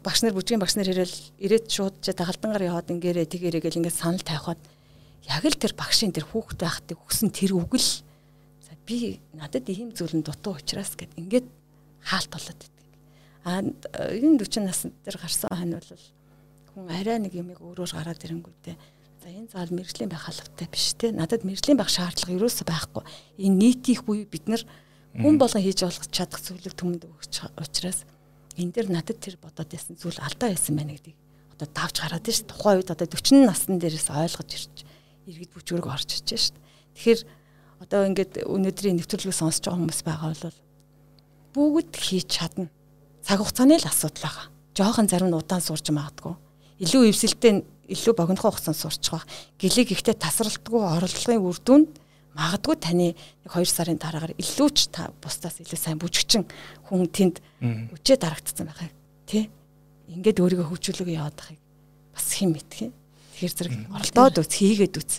[0.02, 3.98] багш нар бүжгийн багш нар ирээл ирээд шууд чи тагалдангаар яваад ингээрээ тэгэрээ гэл ингээд
[3.98, 4.60] санал тавихад
[5.28, 7.90] яг л тэр багшийн тэр хүүхэд байхдаа өгсөн тэр үг л
[8.62, 11.46] за би надад ийм зүйл нь дутуу учраас гэд ингээд
[12.02, 12.88] хаалт болоод идэг.
[13.46, 15.90] А энэ 40 насны дээр гарсан хань бол
[16.74, 18.76] хүн арай нэг юмыг өөрөөр гараад ирэнгүүтээ
[19.22, 23.02] за энэ заал мэрэгжлийн байх халавтай биш те надад мэрэгжлийн байх шаардлага юусоо байхгүй.
[23.38, 24.62] Энэ нийтих буюу бид нар
[25.14, 28.02] хүн болгон хийж болох чадах зүйлийг төмөнд өгч учраас
[28.58, 31.18] энэ дээр надад тэр бодоод байсан зүйл алдаа байсан байна гэдгийг
[31.54, 32.42] одоо давж гараад ш.
[32.42, 34.76] Тухайн үед одоо 40 насны дээрээс ойлгож ирж
[35.26, 36.56] иргэд бүжгөрөг орж ичж шít.
[36.96, 37.20] Тэгэхээр
[37.82, 40.58] одоо ингээд өнөөдрийн нэвтрүүлгийг сонсож байгаа хүмүүс байгаа бол
[41.52, 42.68] бүгд хийж чадна.
[43.22, 44.46] Цаг хугацааны л асуудал байгаа.
[44.72, 46.34] Жохон зарим нь удаан сурж магадгүй.
[46.82, 49.26] Илүү эвсэлтэй илүү богинохон хугацаанд сурчих байх.
[49.60, 53.08] Гэлийг ихтэй тасралтгүй орлогын үр дүнд магадгүй таны
[53.44, 56.48] 2 сарын дараагаар илүү ч та бусдаас илүү сайн бүжигчин
[56.88, 57.44] хүн тэнд
[57.92, 58.92] үчээ дарагдсан байхыг
[59.28, 59.52] тий
[60.08, 61.60] ингээд өөрийгөө хөгжүүлэгээ яваад байхыг
[62.16, 62.90] бас хэн мэдхээ
[63.42, 65.10] тэгэхээр зэрэг оролдоод үз хийгээд үз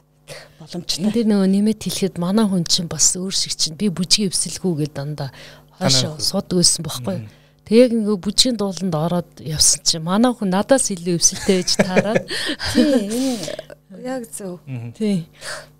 [0.59, 1.03] боломжтой.
[1.03, 4.95] Энд нөгөө нэмэт хэлэхэд манай хүн чинь бас өөр шиг чинь би бүжиг эвсэлгүй гэдэг
[4.95, 5.29] дандаа
[5.75, 7.27] хойшоо суудаг байсан бохоггүй.
[7.67, 12.23] Тэг ингээ бүжгийн дууланд ороод явсан чинь манай хүн надаас илүү эвсэлтэй байж таараад
[12.71, 14.59] тий энэ Яг зөв.
[14.97, 15.29] Тий.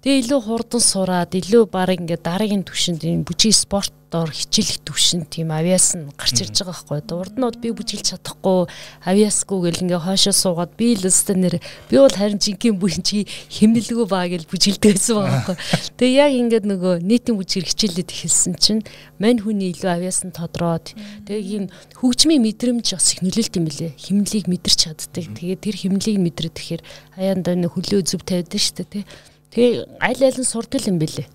[0.04, 5.56] Тэгээ илүү хурдан сураад илүү баг ингээд дараагийн түвшинд энэ бүжиг спортоор хичээлэх түвшинд тийм
[5.56, 7.24] авиас нь гарч ирж байгаа байхгүй.
[7.24, 8.68] Урднууд би бүжиглж чадахгүй
[9.08, 11.56] авиасгүй гэл ингээд хойшоо суугаад би л өстө нэр
[11.88, 15.58] би бол харин жинхэнэ бүхэн чи химнэлгүй баа гэл бүжиглдэг байсан байгаа байхгүй.
[15.96, 18.84] Тэгээ яг ингээд нөгөө нийтийн бүжиг хичээлээд эхэлсэн чинь
[19.24, 21.00] мань хүний илүү авиас нь тодроод
[21.32, 23.96] тэгээ энэ хөгжмийн мэдрэмж бас их нөлөөлт юм билэ.
[23.96, 25.32] Химнэлийг мэдэрч чаддаг.
[25.32, 26.82] Тэгээ тэр химнэлийг мэдрэх тэгэхээр
[27.16, 29.06] хаяанда хөлөө зөв тавьдаг шүү дээ тий.
[29.54, 31.28] Тэгээ аль аль нь сурдаг юм бэлээ.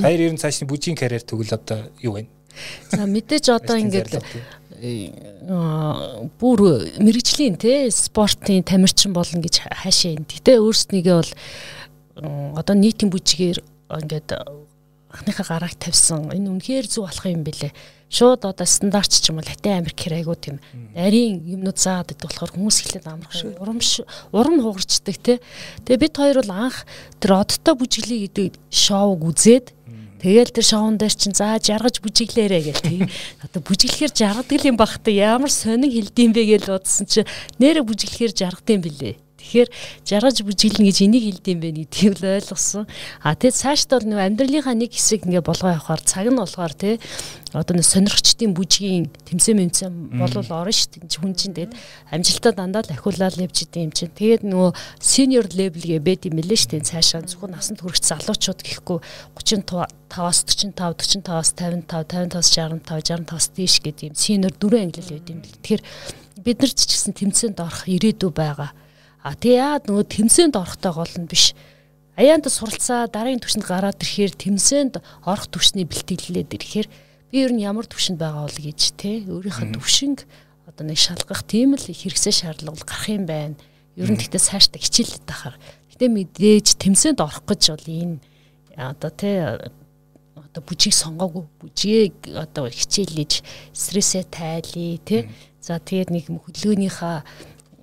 [0.00, 2.26] Баяр ер нь цаашны бүжгийн карьер тэгвэл одоо юу вэ?
[2.90, 4.24] За мэдээж одоо ингээд
[6.40, 6.60] бүр
[6.96, 10.24] мэрэгжлийн те спортын тамирчин болно гэж хаашаа юм.
[10.24, 11.32] Гэтэ өөрснийгээ бол
[12.56, 13.58] одоо нийтийн бүжгээр
[14.00, 14.28] ингээд
[15.12, 16.32] анхныхаа гарааг тавьсан.
[16.32, 17.72] Энэ үнэхээр зөв болох юм бэлээ
[18.14, 20.62] шууд одоо стандарт ч юм уу Латин Америк хэр айгуу тийм
[20.94, 23.82] нарийн юмнууд заадаг болохоор хүмүүс ихлээд амарх урам
[24.30, 25.42] урам хугарчдаг те.
[25.82, 26.86] Тэгээ бид хоёр бол анх
[27.18, 29.74] тэр одтой бүжиглээ гэдэг шоуг үзээд
[30.24, 33.04] Тэгэл тэр шоун дээр чинь за жаргаж бүжиглээрэ гэл тийм.
[33.44, 37.28] Одоо бүжиглэхээр жаргадаг юм бахта ямар сонин хилдэм бэ гэж бодсон чи
[37.60, 39.20] нэрэ бүжиглэхээр жаргадсан билээ.
[39.44, 39.68] Тэгэхээр
[40.08, 42.88] жаргаж бүжиглэн гэж энийг хэлдэм бэ гэдгийг л ойлгосон.
[43.20, 46.96] А тэгээд цаашд бол нэг амьдралынхаа нэг хэсэг ингээ болгоо явахаар цаг нь болохоор тий
[47.52, 51.20] одоо нэг сонирхчдын бүжгийн тэмцээн мэмцэн болол орно шүү дээ.
[51.20, 51.76] Хүн чинь тэгээд
[52.10, 54.10] амжилтаа дандаа л ахиулаад явж идэм юм чинь.
[54.10, 56.88] Тэгээд нөгөө senior level гээ бэд юм лээ шүү дээ.
[56.88, 58.98] Цаашаа зөвхөн насанд хүрэгч залуучууд гэхгүй
[59.38, 65.44] 35-аас 45, 45-аас 55, 55-аас 65, 65-аас дээш гэдэг юм senior дөрвөн англи байд юм.
[65.44, 65.82] Тэгэхээр
[66.42, 68.74] бид нар ч гэсэн тэмцээнд орох ирээдүй байгаа
[69.24, 71.56] А тэгээ яад нөгөө тэмцээнд орохдоо гол нь биш.
[72.20, 76.88] Аяанд суралцаа дараагийн түвшинд гараад ирэхээр тэмцээнд орох түвшний бэлтгэлээд ирэхээр
[77.32, 80.28] би ер нь ямар түвшинд байгаа бол гэж те өөрийнхөө түвшинг
[80.68, 83.56] одоо нэг шалгах тийм л хэрэгсээ шаардлага гарах юм байна.
[83.96, 85.56] Ер нь тэгтээ цаашдаа хичээлээд байхаар.
[85.88, 88.18] Гэтэ мэдээж тэмцээнд орох гэж бол энэ
[88.76, 89.30] одоо те
[90.36, 95.18] одоо бүжиг сонгоогүй бүжгийг одоо хичээлж стрессээ тайлъя те.
[95.64, 97.16] За тэгээд нэг хөдөлгөөнийхөө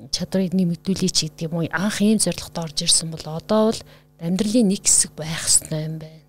[0.09, 3.81] чадрыг нэмэгдүүлээч гэдэг юм уу анх ийм зорилготой орж ирсэн бол одоо бол
[4.17, 6.21] амьдралын нэг хэсэг байх ёстой юм байна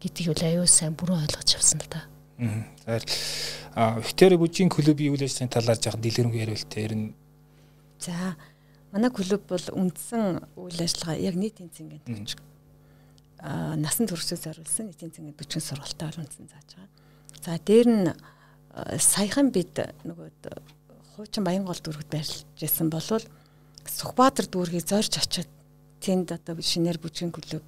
[0.00, 2.08] гэдгийг бол аюул сайн бүрэн ойлгож авсан л та.
[2.40, 2.98] Аа.
[3.74, 7.14] А Виктори бүжгийн клубын үйл ажиллагааны талаар жоохон дэлгэрэнгүй яриул тэр нь.
[8.00, 8.34] За
[8.90, 12.34] манай клуб бол үндсэн үйл ажиллагаа яг нийтийн цэнгэнд төвч.
[13.44, 16.90] Аа насан туршид зориулсан нийтийн цэнгэнд бүжгийн сургалтаар үндсэн зааж байгаа.
[17.44, 18.08] За дээр нь
[18.98, 20.32] саяхан бид нөгөө
[21.16, 23.24] хуучин Баянгол дүүрэгт байрлаж байсан болвол
[23.88, 25.48] Сүхбаатар дүүргийг зорж очиод
[26.04, 27.64] тэнд одоо шинээр бүжгийн клуб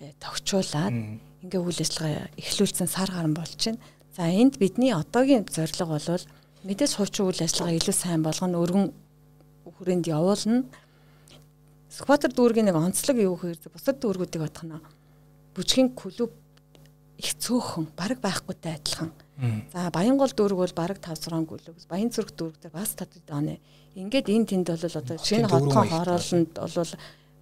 [0.00, 0.94] э, тогтчуулаад
[1.42, 3.78] ингээ үйл ажиллагаа эхлүүлсэн сар гарan байна.
[4.16, 6.24] За энд бидний одоогийн зорилго бол
[6.66, 8.88] мэдээж хуучин үйл ажиллагаа илүү сайн болгоно өргөн
[9.78, 10.64] хүрээнд явуулна.
[11.90, 14.78] Сүхбаатар дүүргийн нэг онцлог юу гэхээр бусад дүүргүүдийг бодох нь
[15.54, 16.30] бүжгийн клуб
[17.18, 19.10] их цөөхөн баг байхгүйтэй адилхан
[19.72, 21.76] За Баянгол дүүрэг бол бараг 5 6 гүлэг.
[21.88, 23.60] Баян зүрх дүүрэгтэй бас татвар дааны.
[23.96, 26.92] Ингээд энэ тэнд бол одоо шинэ хотхон хороолонд бол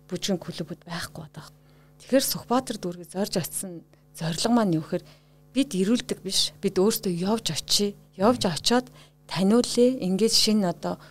[0.06, 1.50] бүжгийн клубуд байхгүй байгаа.
[1.98, 3.82] Тэгэхээр Сүхбаатар дүүргийг зорж очисон
[4.14, 5.04] зорилго маань юу гэхээр
[5.52, 6.54] бид ирүүлдэг биш.
[6.62, 7.98] Бид өөрсдөө явж очие.
[8.14, 8.87] Явж очоод
[9.26, 9.98] таниулъя.
[9.98, 11.02] Ингээд шинэ одоо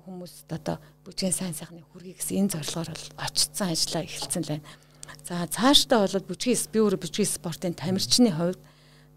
[0.00, 4.66] хүмүүст одоо бүжгийн сайн сайхны хүргэе гэсэн энэ зорилгоор бол очсон ажиллаа эхэлсэн байна.
[5.28, 8.60] За цаашдаа бол бүжгийн би өөрөө бүжгийн спортын тамирчны хувьд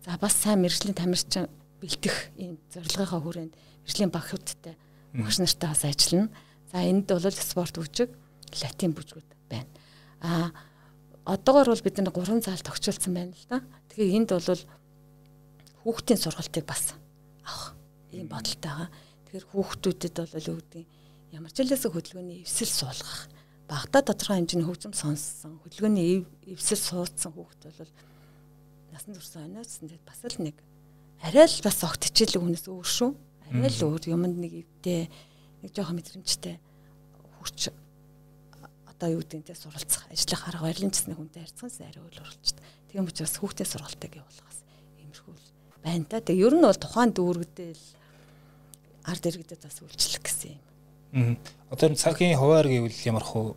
[0.03, 1.47] За бас сайн мэрэгжлийн тамирчин
[1.79, 4.75] бэлтэх ийм зорилгынхаа хүрээнд мэрэгжлийн багшуудтай
[5.15, 6.29] багш нартай бас ажиллана.
[6.71, 8.11] За энд бол спорт бүжиг,
[8.59, 9.71] латин бүжгүүд байна.
[10.19, 10.51] А
[11.23, 13.63] одоогор бол бид нар 3 зал тогтчулсан байна л да.
[13.95, 14.61] Тэгэхээр энд бол
[15.87, 16.99] хүүхдийн сургалтыг бас
[17.47, 17.71] авах
[18.11, 18.89] ийм бодолтой байгаа.
[19.31, 20.85] Тэгэхээр хүүхдүүдэд бол юу гэдэг
[21.31, 23.31] ямар ч хэлээс хөдөлгөөний эвсэл суулгах
[23.71, 27.91] багада тодорхой хэмжээний хөгжим сонссон хөдөлгөөний эвсэл суудсан хүүхд бол
[28.93, 30.55] насан турш оноцсон тэгээд бас л нэг
[31.25, 33.11] арай л бас огт хичээлэг хүнээс өөр шүү.
[33.49, 35.01] Арай л өөр юмд нэг өвдөө
[35.65, 36.55] нэг жоохон мэдрэмжтэй
[37.41, 37.73] хүч
[38.93, 42.63] одоо юу гэдэг нь суралцах ажлын харга барилжсны хүнтэй харьцахаас арай өөр уралчдаг.
[42.93, 44.59] Тийм учраас хүүхдээ сургалтыг явуулгаас
[45.01, 45.33] иймэрхүү
[45.81, 46.21] байна та.
[46.21, 47.83] Тэгээ ер нь бол тухайн дүүрэгдэл
[49.09, 50.61] ард иргэдэд бас үйлчлэх гэсэн юм
[51.13, 51.37] Аа.
[51.69, 53.53] Одоо цагийн хуваар гэвэл ямар хөө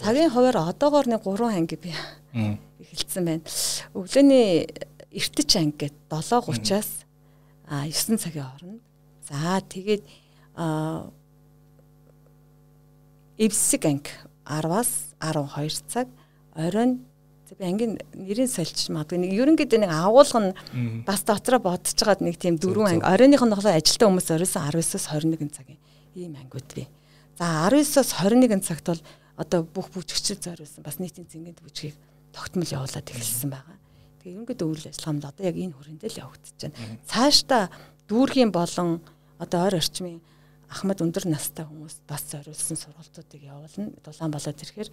[0.00, 1.92] цагийн хуваар одоогоор нэг 3 анги би
[2.80, 3.44] эхэлсэн байна.
[3.92, 4.64] Өглөөний
[5.12, 7.04] эртэж анги гээд 7:30-аас
[7.68, 8.80] а 9 цагийн хооронд.
[9.28, 10.04] За тэгээд
[13.38, 14.10] эвсэг анги
[14.48, 16.08] 10-аас 12 цаг
[16.56, 17.04] оройн.
[17.58, 20.54] Би ангийн нэрийн сольж магадгүй нэг ерөнхийдөө нэг агуулга нь
[21.02, 23.06] бас дотроо бодож байгаад нэг тийм дөрвөн анги.
[23.10, 25.80] Оройных нь болохоор ажилтаа хүмүүс оройсон 19-оос 21 цагийн
[26.14, 26.86] ийм ангиуд бий.
[27.34, 29.02] За 19-оос 21 цагт бол
[29.40, 31.96] одоо бүх бүжигчд зориулсан бас нийтийн зингэнд бүжгийг
[32.36, 33.76] тогтмол явуулаад эхэлсэн байгаа.
[34.20, 36.76] Тэгээ ерөнхийдөө үйл ажиллагаанд одоо яг энэ хүрээндээ л явагдаж байна.
[37.08, 37.64] Цаашдаа
[38.04, 39.00] дүүргийн болон
[39.40, 40.20] одоо ойр орчмын
[40.70, 43.90] Ахмад өндөр настай хүмүүс бас зориулсан сургалтуудыг явуулна.
[44.06, 44.90] Дулаан болоод ирэхээр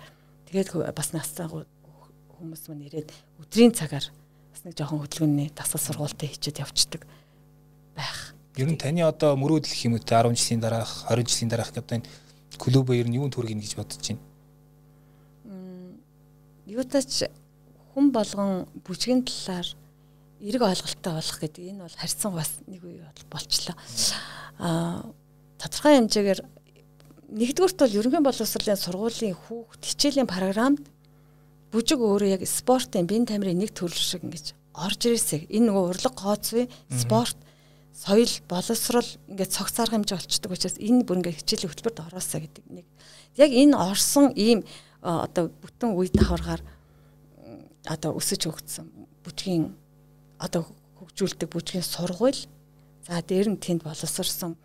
[0.49, 4.09] тэгээд бас настай хүмүүс мань ирээд өдрийн цагаар
[4.49, 7.05] бас нэг жоохон хөдөлгөөний дасгал сургалтыг хийчихэд явцдаг
[7.93, 8.33] байх.
[8.57, 12.09] Ер нь таны одоо мөрөөдөл те 10 жилийн дараах 20 жилийн дараах гэдэг энэ
[12.57, 14.21] клуб ер нь юунд хүргэнэ гэж бодож байна?
[16.67, 17.31] Юутач
[17.95, 19.67] хүн болгон бүжгийн талаар
[20.43, 23.75] эрг ойлголттой болох гэдэг энэ бол харьцан бас нэг үе болчлоо.
[24.59, 25.07] Аа
[25.57, 26.41] тодорхой хэмжээгээр
[27.39, 30.83] нэгдүгürt бол ерөнхий боловсролын сургуулийн хүүхд хичээлийн програмд
[31.71, 35.49] бүжиг өөрөө яг спортын бие тамирын нэг төрөл шиг ингэж орж ирээсэй.
[35.49, 37.37] Энэ нөгөө урлаг гооцвэ спорт
[37.97, 42.65] соёл боловсрол ингээд цогц арга хэмжээ болчдөг учраас энэ бүр ингээд хичээлийн хөтөлбөрт ороосаа гэдэг
[42.69, 42.85] нэг.
[43.35, 44.61] Яг энэ орсон ийм
[45.07, 46.61] одоо бүтэн үе давхаргаар
[47.87, 48.87] одоо өсөж өгдсөн
[49.23, 49.71] бүжгийн
[50.39, 50.67] одоо
[50.99, 52.41] хөгжүүлдэг бүжгийн сургууль
[53.07, 54.59] за дээр нь тэнд боловсрсон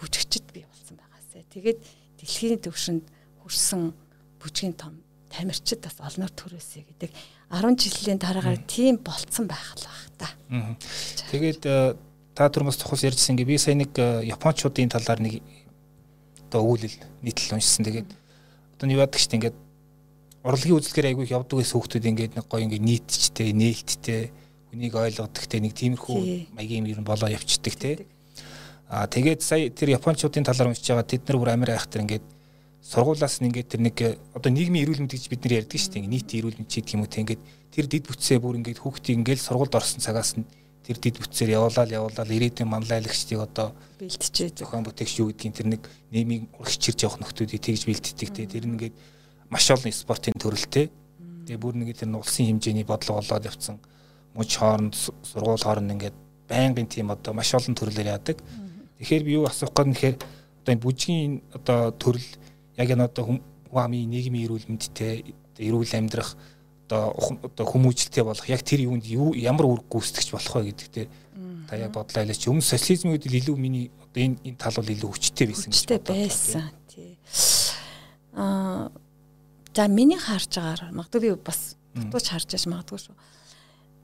[0.00, 1.44] бүжигчд бий болсон байгаасай.
[1.52, 1.78] Тэгээд
[2.18, 3.04] дэлхийн төвшөнд
[3.44, 3.92] хүрсэн
[4.40, 7.10] бүжгийн том тамирчид бас олноор төрөөсэй гэдэг
[7.52, 10.28] 10 жилийн дараагаар тийм болцсон байх л бах та.
[11.30, 11.94] Тэгээд э,
[12.34, 15.42] та түрмэс тухас ярьжсэн гэ би сая нэг э, японочдын талаар нэг
[16.48, 17.84] одоо өгүүлэл нийтлэл уншсан.
[17.84, 18.10] Тэгээд
[18.78, 19.56] одоо юу яадаг штэ ингээд
[20.44, 24.22] урлагийн үзлэгээр айгүй явдаг гэсэн хүүхдүүд ингээд нэг гоё ингээд нийтчтэй, нээлттэй,
[24.68, 28.04] хүнийг ойлгодогтэй нэг тиймэрхүү маягийн юм болоо явцдаг те.
[28.92, 32.26] Аа тэгээд сая тэр японочдын талаар уншиж байгаа тэд нар бүр амир айхтар ингээд
[32.84, 33.96] сургуулаас нь ингээд тэр нэг
[34.36, 36.12] одоо нийгмийн эрүүл мэнд гэж бид нар ярьдаг шүү дээ.
[36.12, 39.40] Нийтийн эрүүл мэнд гэх юм уу те ингээд тэр дид бүтсээ бүр ингээд хүүхдийг ингээд
[39.40, 40.44] сургуульд орсон цагаас нь
[40.84, 45.82] тэр дид бүтсээр явуулаад явуулаад ирээдүйн манлайлагчдыг одоо бэлтжээ зохион бүтээгч юу гэдгийг тэр нэг
[46.12, 48.94] нийгмийн урагчирж явах нөхдүүдийг тэгж бэлтдэг те тэр нэгээд
[49.54, 50.90] маш олон спортын төрөлтэй.
[51.46, 53.78] Тэгээ бүр нэг тэр улсын хэмжээний бодлого болоод явцсан.
[54.34, 56.16] Муж хооронд сургууль хооронд ингээд
[56.50, 58.42] байнгын тийм одоо маш олон төрлөөр яадаг.
[58.98, 62.30] Тэгэхээр би юу асуух гээд нэхэр одоо энэ бүжгийн одоо төрөл
[62.74, 63.38] яг энэ одоо
[63.70, 65.22] хүмүүмийн нийгмийн эрүүл мэндтэй
[65.62, 66.34] эрүүл амьдрах
[66.90, 67.14] одоо
[67.46, 71.06] одоо хүмүүжлтэй болох яг тэр юунд юу ямар үр гүйцэтгэж болох вэ гэдэгтэй
[71.70, 75.10] та яг бодлоо ялаач өмнө социализмын үед илүү миний одоо энэ энэ тал бол илүү
[75.14, 77.14] хүчтэй байсан гэж байсан тий.
[78.34, 78.90] Аа
[79.74, 83.14] за миний харж байгаагаар магадгүй бас дутууч харж яж магадгүй шүү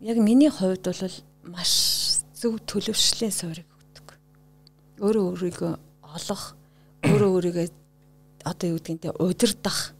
[0.00, 1.72] яг миний хувьд бол маш
[2.34, 4.06] зөв төлөвшлийн суурийг өгдөг
[5.04, 5.72] өөрөө өөрийгөө
[6.16, 6.56] олох
[7.04, 7.66] өөрөө өөрийгөө
[8.44, 9.92] одоо юу гэдгийг удирдах.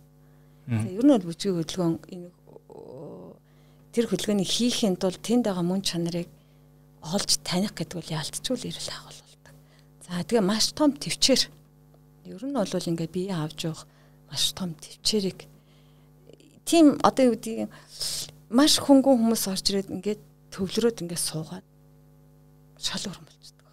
[0.68, 2.28] Ер нь бол бүжгийн хөдөлгөөн энэ
[3.92, 6.28] тэр хөдөлгөөнийг хийхин тулд тэнд байгаа мөн чанарыг
[7.04, 9.54] олж таних гэдэг бол яалтчгүй ирэл агуулдаг.
[10.08, 11.42] За тэгээ маш том төвчээр
[12.24, 13.84] ер нь бол ингээ бие авч явах
[14.32, 15.44] маш том төвчээрийг
[16.70, 17.66] тийм одоо юу гэдгийг
[18.54, 20.20] маш хөнгөн хүмүүс орж ирээд ингээд
[20.54, 21.66] төвлөрөөд ингээд суугаад
[22.78, 23.66] шал өрөн болчихдог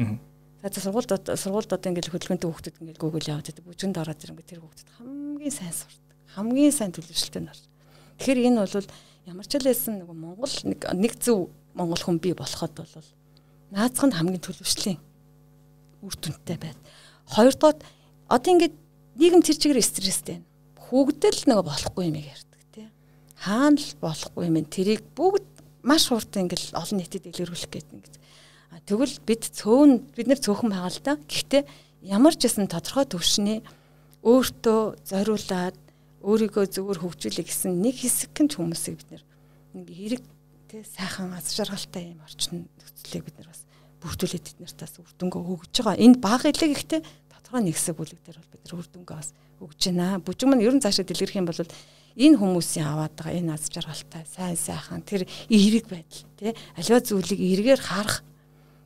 [0.00, 0.16] байна.
[0.64, 3.64] За за сургуульд сургуульд одоо ингээл хөдөлгөөнтэй хүүхдүүд ингээл Google яваад байдаг.
[3.68, 6.16] Бүжинд ороод ирэнгүүт тэр хүүхдүүд хамгийн сайн сурдаг.
[6.34, 7.62] Хамгийн сайн төлөвшөлтөнд орж.
[8.18, 8.88] Тэгэхээр энэ бол
[9.28, 13.08] ямар ч байсан нэг Монгол нэг нэг зөв Монгол хүн бий болоход бол
[13.70, 14.98] наацх нь хамгийн төлөвшлийн
[16.02, 16.78] үр дүнтэй байд.
[17.28, 17.84] Хоёрдоод
[18.26, 18.74] одоо ингээд
[19.20, 20.47] нийгэм тэр чигээр стресстэй байна.
[20.88, 22.88] Хүүгдэл нэг болохгүй юм ярьдаг тий.
[23.36, 25.46] Хаана л болохгүй юм тэрийг бүгд
[25.84, 28.16] маш хурдан ингээд олон нийтэд илэрхийлэх гэдэг ингээд
[28.88, 31.14] Тэгвэл бид цөөн бид нэр цөөхөн байгаа л да.
[31.16, 31.62] Гэхдээ
[32.08, 33.60] ямар ч гэсэн тодорхой төвшний
[34.22, 35.76] өөртөө зориулаад
[36.20, 39.10] өөрийгөө зөвөр хөгжүүлэх гэсэн нэг хэсэг нь хүмүүсийг бид
[39.76, 40.22] нэг хэрэг
[40.68, 43.64] тэ сайхан аз жаргалтай юм орчин нөхцөлийг бид нар бас
[44.04, 46.02] бүрдүүлээд бид нартаас үрдөнгөө хөгж байгаа.
[46.04, 47.00] Энэ баг илэг ихтэй
[47.48, 50.20] тодорхой нэг хэсэг бүлэг дээр бол бид нар үрдөнгөө бас хөгж байна.
[50.20, 51.64] Бүжиг маань ер нь цаашаа дэлгэрэх юм бол
[52.18, 57.40] энэ хүмүүсийн аваад байгаа энэ аз жаргалтай сайн сайхан тэр эерэг байдал тий аливаа зүйлийг
[57.40, 58.20] эргээр харах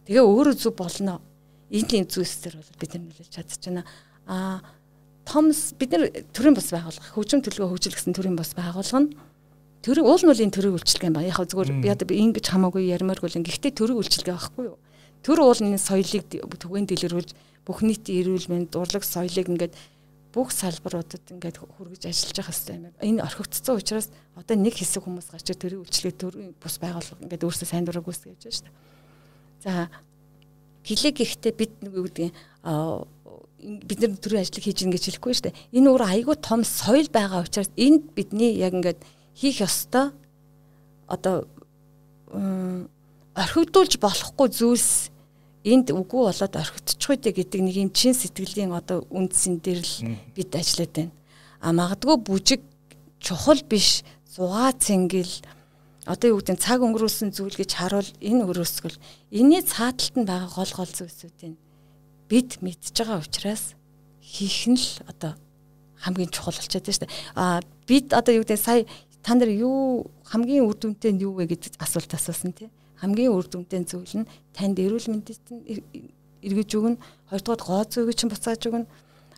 [0.06, 1.22] Тэгээ өөрөө зүг болно.
[1.70, 3.86] Эндийн зүйлсээр бол бид нар нөлөөлж чадчихна.
[4.26, 4.58] Аа
[5.22, 9.14] Томс бид нар төрийн бас байгуулга хөгжим төлөвөө хөгжил гэсэн төрийн бас байгуулга нь
[9.86, 11.22] төрийн уул энэ төрийн үйлчилгээ юм ба.
[11.22, 14.78] Яг зүгээр би ингэж хамаагүй ярмааргүй л гэхдээ төрийн үйлчилгээ байхгүй юу?
[15.22, 17.30] Төр уул энэ соёлыг түгээн дэлгэрүүлж
[17.66, 19.74] бүх нийтийн эрүүл мэнд, урлаг соёлыг ингээд
[20.32, 22.86] бүх салбаруудад ингээд хүргэж ажиллаж байгаа хэрэгтэй юм.
[23.04, 27.68] Энэ орхигдсон учраас одоо нэг хэсэг хүмүүс гарч төрийн үйлчлэгээ төрийн бус байгууллага ингээд өөрсдөө
[27.68, 28.76] сайн дураг үүсгэж байгаа шүү дээ.
[29.60, 29.72] За
[30.88, 32.32] гэлэг ихтэй бид нэг юу гэдэг
[33.60, 35.60] бид нар төрийн ажлыг хийж ингэж хэлэхгүй шүү дээ.
[35.76, 39.04] Энэ өөр айгүй том соёл байгаа учраас энд бидний яг ингээд
[39.36, 40.16] хийх ёстой
[41.06, 41.44] одоо
[43.36, 45.11] орхигдуулж болохгүй зүйлс
[45.64, 49.94] энд үгүй болоод орхигдчих үедээ гэдэг нэг юм чин сэтгэлийн одоо үндсэн дээр л
[50.34, 51.12] бид ажиллаад байна.
[51.62, 52.62] А магадгүй бүжиг
[53.22, 55.30] чухал биш зугаа цэнгэл
[56.10, 58.98] одоо юу гэдэг цаг өнгөрүүлсэн зүйл гэж харуул энэ өрөөсгөл
[59.30, 61.54] энэний цааталт нь байгаа гол гол зүйлсүүдийн
[62.26, 63.78] бид мэдж байгаа учраас
[64.18, 65.38] хийх нь л одоо
[66.02, 67.14] хамгийн чухал болчиход байна шүү дээ.
[67.38, 68.82] А бид одоо юу гэдэг сая
[69.22, 72.66] та нар юу хамгийн үр дүнтэй нь юу вэ гэдэг асуулт асуусан тий
[73.02, 75.42] хамгийн үр дүнтэй зүйл нь танд эрүүл мэндэд
[76.46, 77.02] эргэж өгнө.
[77.30, 78.86] Хоёрдугаар гоо зүйг чинь буцааж өгнө.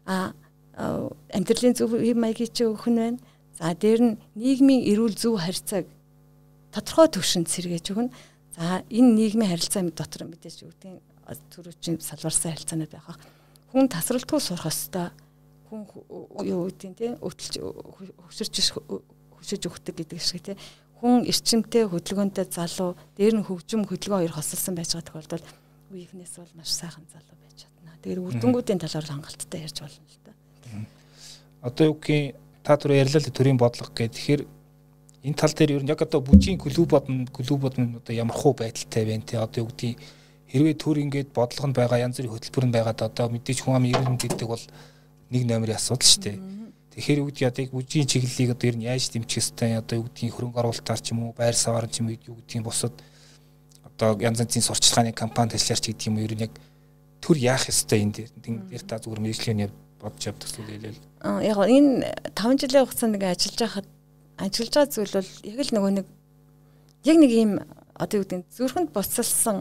[0.04, 0.36] А
[1.32, 3.18] амьдралын зөв маягийг чи өгөх нь байна.
[3.56, 5.88] За дээр нь нийгмийн эрүүл зөв харьцааг
[6.76, 8.12] тодорхой төвшөнд сэргээж өгнө.
[8.52, 13.16] За энэ нийгмийн харилцаа мэд дотор мэдээж үгдийн төрөчийн салбарсан харилцаанууд байх.
[13.72, 15.08] Хүн тасралтгүй сурах ёстой.
[15.72, 15.88] Хүн
[16.44, 17.54] юу гэдгийг те өтөлж
[18.28, 18.54] хөшөрч
[19.40, 20.52] хөшөж өгдөг гэдэг шиг те
[21.04, 25.46] хүн эрчимтэй хөдөлгөөнтэй залуу дээр нь хөгжим хөдөлгөөн хоёр хосолсон байж байгаа тохиолдолд
[25.92, 27.92] үеийнхнээс бол маш сайхан залуу байж чадна.
[28.00, 30.32] Тэгэхээр үрдэнгүүдийн талаар хангалттай ярьж болно л да.
[31.60, 34.16] Одоо юу гэх та түр ярьлаа л төрийн бодлого гэх.
[34.16, 34.42] Тэгэхээр
[35.28, 38.56] энэ тал дээр ер нь яг одоо бүжийн клубод нь клубод нь одоо ямар хуу
[38.56, 39.36] байдалтай байна те.
[39.36, 40.00] Одоо юу гэдгийг
[40.48, 43.84] хэрвээ төр ингээд бодлого нь байгаа янз бүрийн хөтөлбөр нь байгаад одоо мэдээж хүн ам
[43.84, 44.64] ирэн гэдэг бол
[45.28, 46.36] нэг номерын асуудал шүү дээ
[46.94, 50.34] Тэгэхээр юу гэдгийг яг үжийн чиглэлийг одоо ер нь яаж дэмжих ёстой одоо юу гэдгийг
[50.34, 52.94] хөрөнгө оруулалтаар ч юм уу байр саваар ч юм уу юу гэдгийг бусад
[53.82, 56.54] одоо янз янзын сурчлагын компани ажиллаарч гэдэг юм ер нь яг
[57.18, 58.30] төр яах ёстой энэ дээр
[58.70, 61.02] дээр та зүгээр мэрэгжлийн бодож явдаг зүйл хэлээл.
[61.26, 63.86] Аа яг энэ 5 жилийн хугацаанд ингээ ажиллаж байхад
[64.38, 66.06] ажиллаж байгаа зүйл бол яг л нөгөө нэг
[67.10, 67.52] яг нэг юм
[67.96, 69.58] одоо юу гэдэг зүрхэнд буцалсан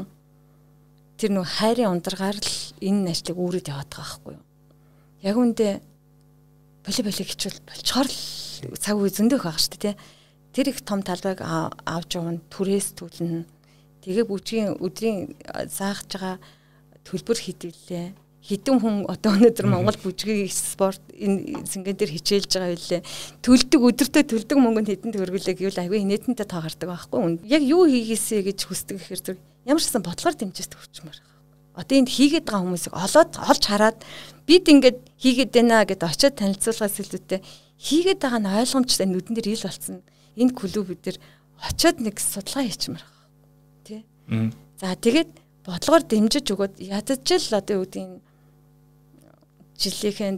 [1.18, 2.54] тэр нөгөө хайрын ундргаар л
[2.84, 4.44] энэ ажлыг үүрээд яваад байгаа байхгүй юу.
[5.24, 5.68] Яг үндэ
[6.84, 9.96] боли боли хичүүл болчоор л цаг үе зөндөх байгаа шүү дээ тий.
[10.54, 13.48] Тэр их том талбайг авч явна түрээс түлнэ.
[14.04, 15.34] Тэгээ бүжгийн өдрийн
[15.72, 16.36] заахж байгаа
[17.08, 18.14] төлбөр хідвэлээ.
[18.44, 23.02] Хідэн хүн одоо өнөөдөр Монгол бүжгийн спорт энэ зингэн дээр хичээлж байгаа байлээ.
[23.40, 27.40] Төлдөг өдөртөө төлдөг мөнгөнд хэдэн төгрөглөө гэвэл аягүй нэтэнтэй таагардаг байхгүй.
[27.48, 31.18] Яг юу хийгээсэ гэж хүсдэг гэхээр зүг ямар ч сан бодлогоор дэмжиж төвчмөр
[31.74, 33.98] одоо энд хийгээд байгаа хүмүүсийг олоод олж хараад
[34.48, 37.40] бид ингээд хийгээд байна гэдээ очиод танилцуулгаас илүүтэй
[37.80, 39.98] хийгээд байгаа нь ойлгомжтой нүдэн дээр ил болцсон
[40.36, 41.18] энэ клуб бид нар
[41.64, 43.28] очиод нэг судалгаа хийчмээр байгаа
[43.88, 44.02] тий
[44.80, 45.32] за тэгээд
[45.64, 48.20] бодлогоор дэмжиж өгөөд ядаж л одоо юу гэдэг
[49.80, 50.38] жилийнхэн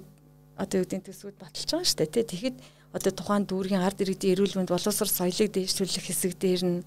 [0.58, 2.58] одоо юу гэдэг төсвүүд баталж байгаа шүү дээ тий тэгэхэд
[2.96, 6.80] одоо тухайн дүүргийн ард иргэдийн эрүүл мэнд боловсрол соёлыг дээшлүүлэх хэсэг дээр нь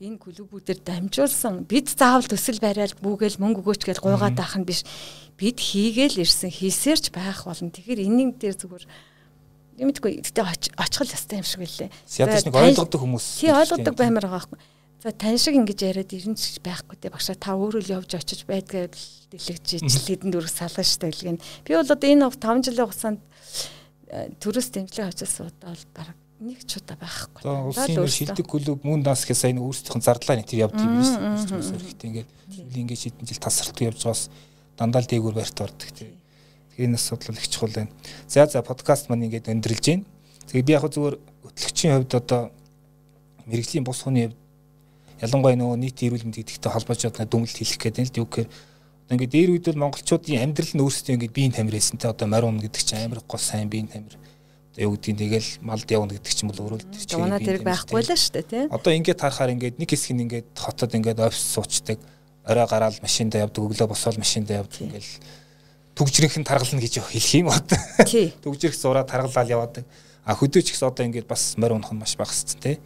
[0.00, 4.80] энэ клубүүдээр дамжуулсан бид заавал төсөл барайл бүгээл мөнгө өгөөч гэж гуйгаад байх нь биш.
[5.36, 7.68] Бид хийгээл ирсэн хийсээрч байх болно.
[7.68, 8.84] Тэгэхээр энэний дээр зүгээр
[9.76, 11.92] юмдгүй гэтээ очихл ястай юм шиг үлээ.
[12.16, 14.60] Ядаж нэг ойлгодог хүмүүс тий ойлгодог баймаар байгаа байхгүй.
[15.04, 18.48] За тань шиг ингэж яриад ирэн ч байхгүй те багшаа та өөрөө л явж очиж
[18.48, 18.88] байдгаа
[19.32, 21.40] дэлгэж ижил хэдэн дөрөв салгаж штэ гэлгэн.
[21.64, 23.20] Би бол одоо энэ 5 жилийн хугацаанд
[24.12, 27.44] э, төрөөс дэмжлэг авч асуудал бол баг нэг ч удаа байхгүй.
[27.44, 31.04] За улсын шилдэг клуб мөн данс гэх сайн өөрсдийнх нь зардлаа нэг тэр явдаг юм
[31.04, 31.08] үү?
[31.44, 32.28] Хэрэгтэй ингээд
[32.80, 34.22] ингээд шидэн жил тасралтгүй явж байгаас
[34.80, 36.16] дандаа л дээгүүр барьт ордог тийм.
[36.72, 37.92] Тэгэхээр энэ асуудал их чухал байна.
[38.24, 40.08] За за подкаст маань ингээд өндөрлж байна.
[40.48, 42.42] Тэгээ би яг зүгээр хөтлөгчийн хувьд одоо
[43.44, 44.40] мэрэгжлийн бус хүний хувьд
[45.20, 48.48] ялангуяа нөгөө нийт эрүүл мэнд гэдэгтэй холбож одоо дүнэлт хэлэх гэдэг нь л юу гэхээр
[49.12, 53.04] ингээд дээр үед бол монголчуудын амьдрал нь өөрсдөө ингээд биеийн тамирээсэнтэй одоо мариун гэдэг чинь
[53.04, 54.16] амар гол сайн биеийн тамир
[54.78, 58.02] юу гэдгийг тэгэл малд явна гэдэг чинь бол өөрөө л тэр чинь манай тэрэг байхгүй
[58.06, 58.64] л шүү дээ тий.
[58.70, 61.98] Одоо ингээд харахаар ингээд нэг хэсэг нь ингээд хотод ингээд офис суучдаг
[62.46, 65.12] орой гараал машиндаа явдаг өглөө босоод машиндаа явдаг ингээл
[65.98, 67.68] түгжрийнхэн таргална гэж хэлэх юм бод.
[68.46, 69.84] Түгжрэх зураа таргалал яваадаг.
[70.24, 72.78] А хөдөөч ихс одоо ингээд бас морь унах нь маш багасцсан тий.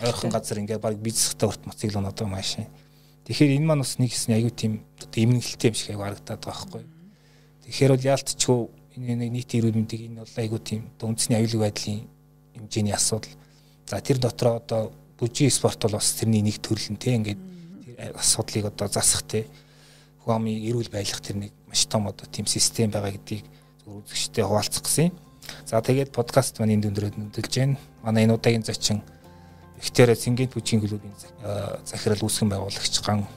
[0.00, 2.66] Ойрхон газар ингээд баг бизнестэй урт моциклон одоо машин.
[3.28, 4.80] Тэгэхээр энэ маань бас нэг хэсний аюу тийм
[5.12, 6.82] эмнэлтэй юм шиг харагдаад байгаа байхгүй.
[7.68, 8.60] Тэгэхээр бол яалтчгүй
[8.96, 12.06] энэ нэг нийт эрүүл мэндийг энэ бол айгүй тийм үндэсний аюулгүй байдлын
[12.54, 13.34] хэмжээний асуудал.
[13.86, 17.40] За тэр дотор одоо бүжийн спорт бол бас тэрний нэг төрөл нь тийм ингээд
[17.98, 19.50] тэр асуудлыг одоо засах тийм
[20.24, 23.44] хүмүүний эрүүл байлгах тэр нэг маш том одоо тийм систем байгаа гэдгийг
[23.84, 25.12] зөв үзэгчтэй хуваалцах гэсэн.
[25.66, 27.76] За тэгээд подкаст маань энд өндрөөд нөтөлж байна.
[28.02, 29.02] Манай энэ удаагийн зочин
[29.82, 31.12] Ихтэрэ Цэнгэнт бүжгийн клубын
[31.84, 33.28] захирал үүсгэн байгуулагч ган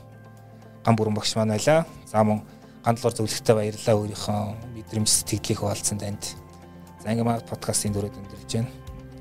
[0.85, 1.83] ган бүрэн багш маань байлаа.
[2.07, 2.39] За мөн
[2.87, 4.39] хандлуур зөвлөгтэй баярлалаа өөрийнхөө
[4.79, 6.23] мэдрэмж сэтгэлийг хуваалцсан танд.
[7.03, 8.71] За ингээм подкастын дөрөд өндөрлж байна.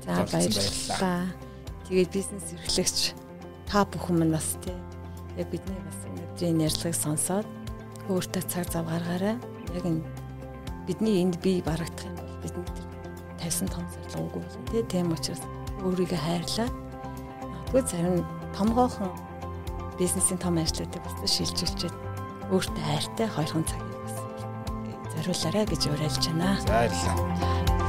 [0.07, 1.27] За баярлалаа.
[1.91, 3.11] Тэгээд бизнес эрхлэгч
[3.67, 4.71] та бүхэн минь бас тий
[5.35, 7.47] яг бидний бас өнөөдрийн ярилцлагыг сонсоод
[8.07, 9.35] өөртөө цаг зав гаргаарай.
[9.75, 9.99] Яг энэ
[10.87, 12.71] бидний энд бие барагдах юм бол бидний
[13.35, 14.83] тавьсан том зорилго үгүй болно тий.
[14.87, 15.43] Тийм учраас
[15.83, 16.69] өөрийгөө хайрлаа.
[17.43, 18.23] Магадгүй зарим
[18.55, 19.11] томгоохон
[19.99, 22.06] бизнесийн том ажлуудыг бас шилжүүлчихэд
[22.51, 24.15] өөртөө хайртай хоёрхан цагийг бас
[25.13, 26.55] зориулаарай гэж уриалж байна.
[26.61, 27.86] За баярлалаа.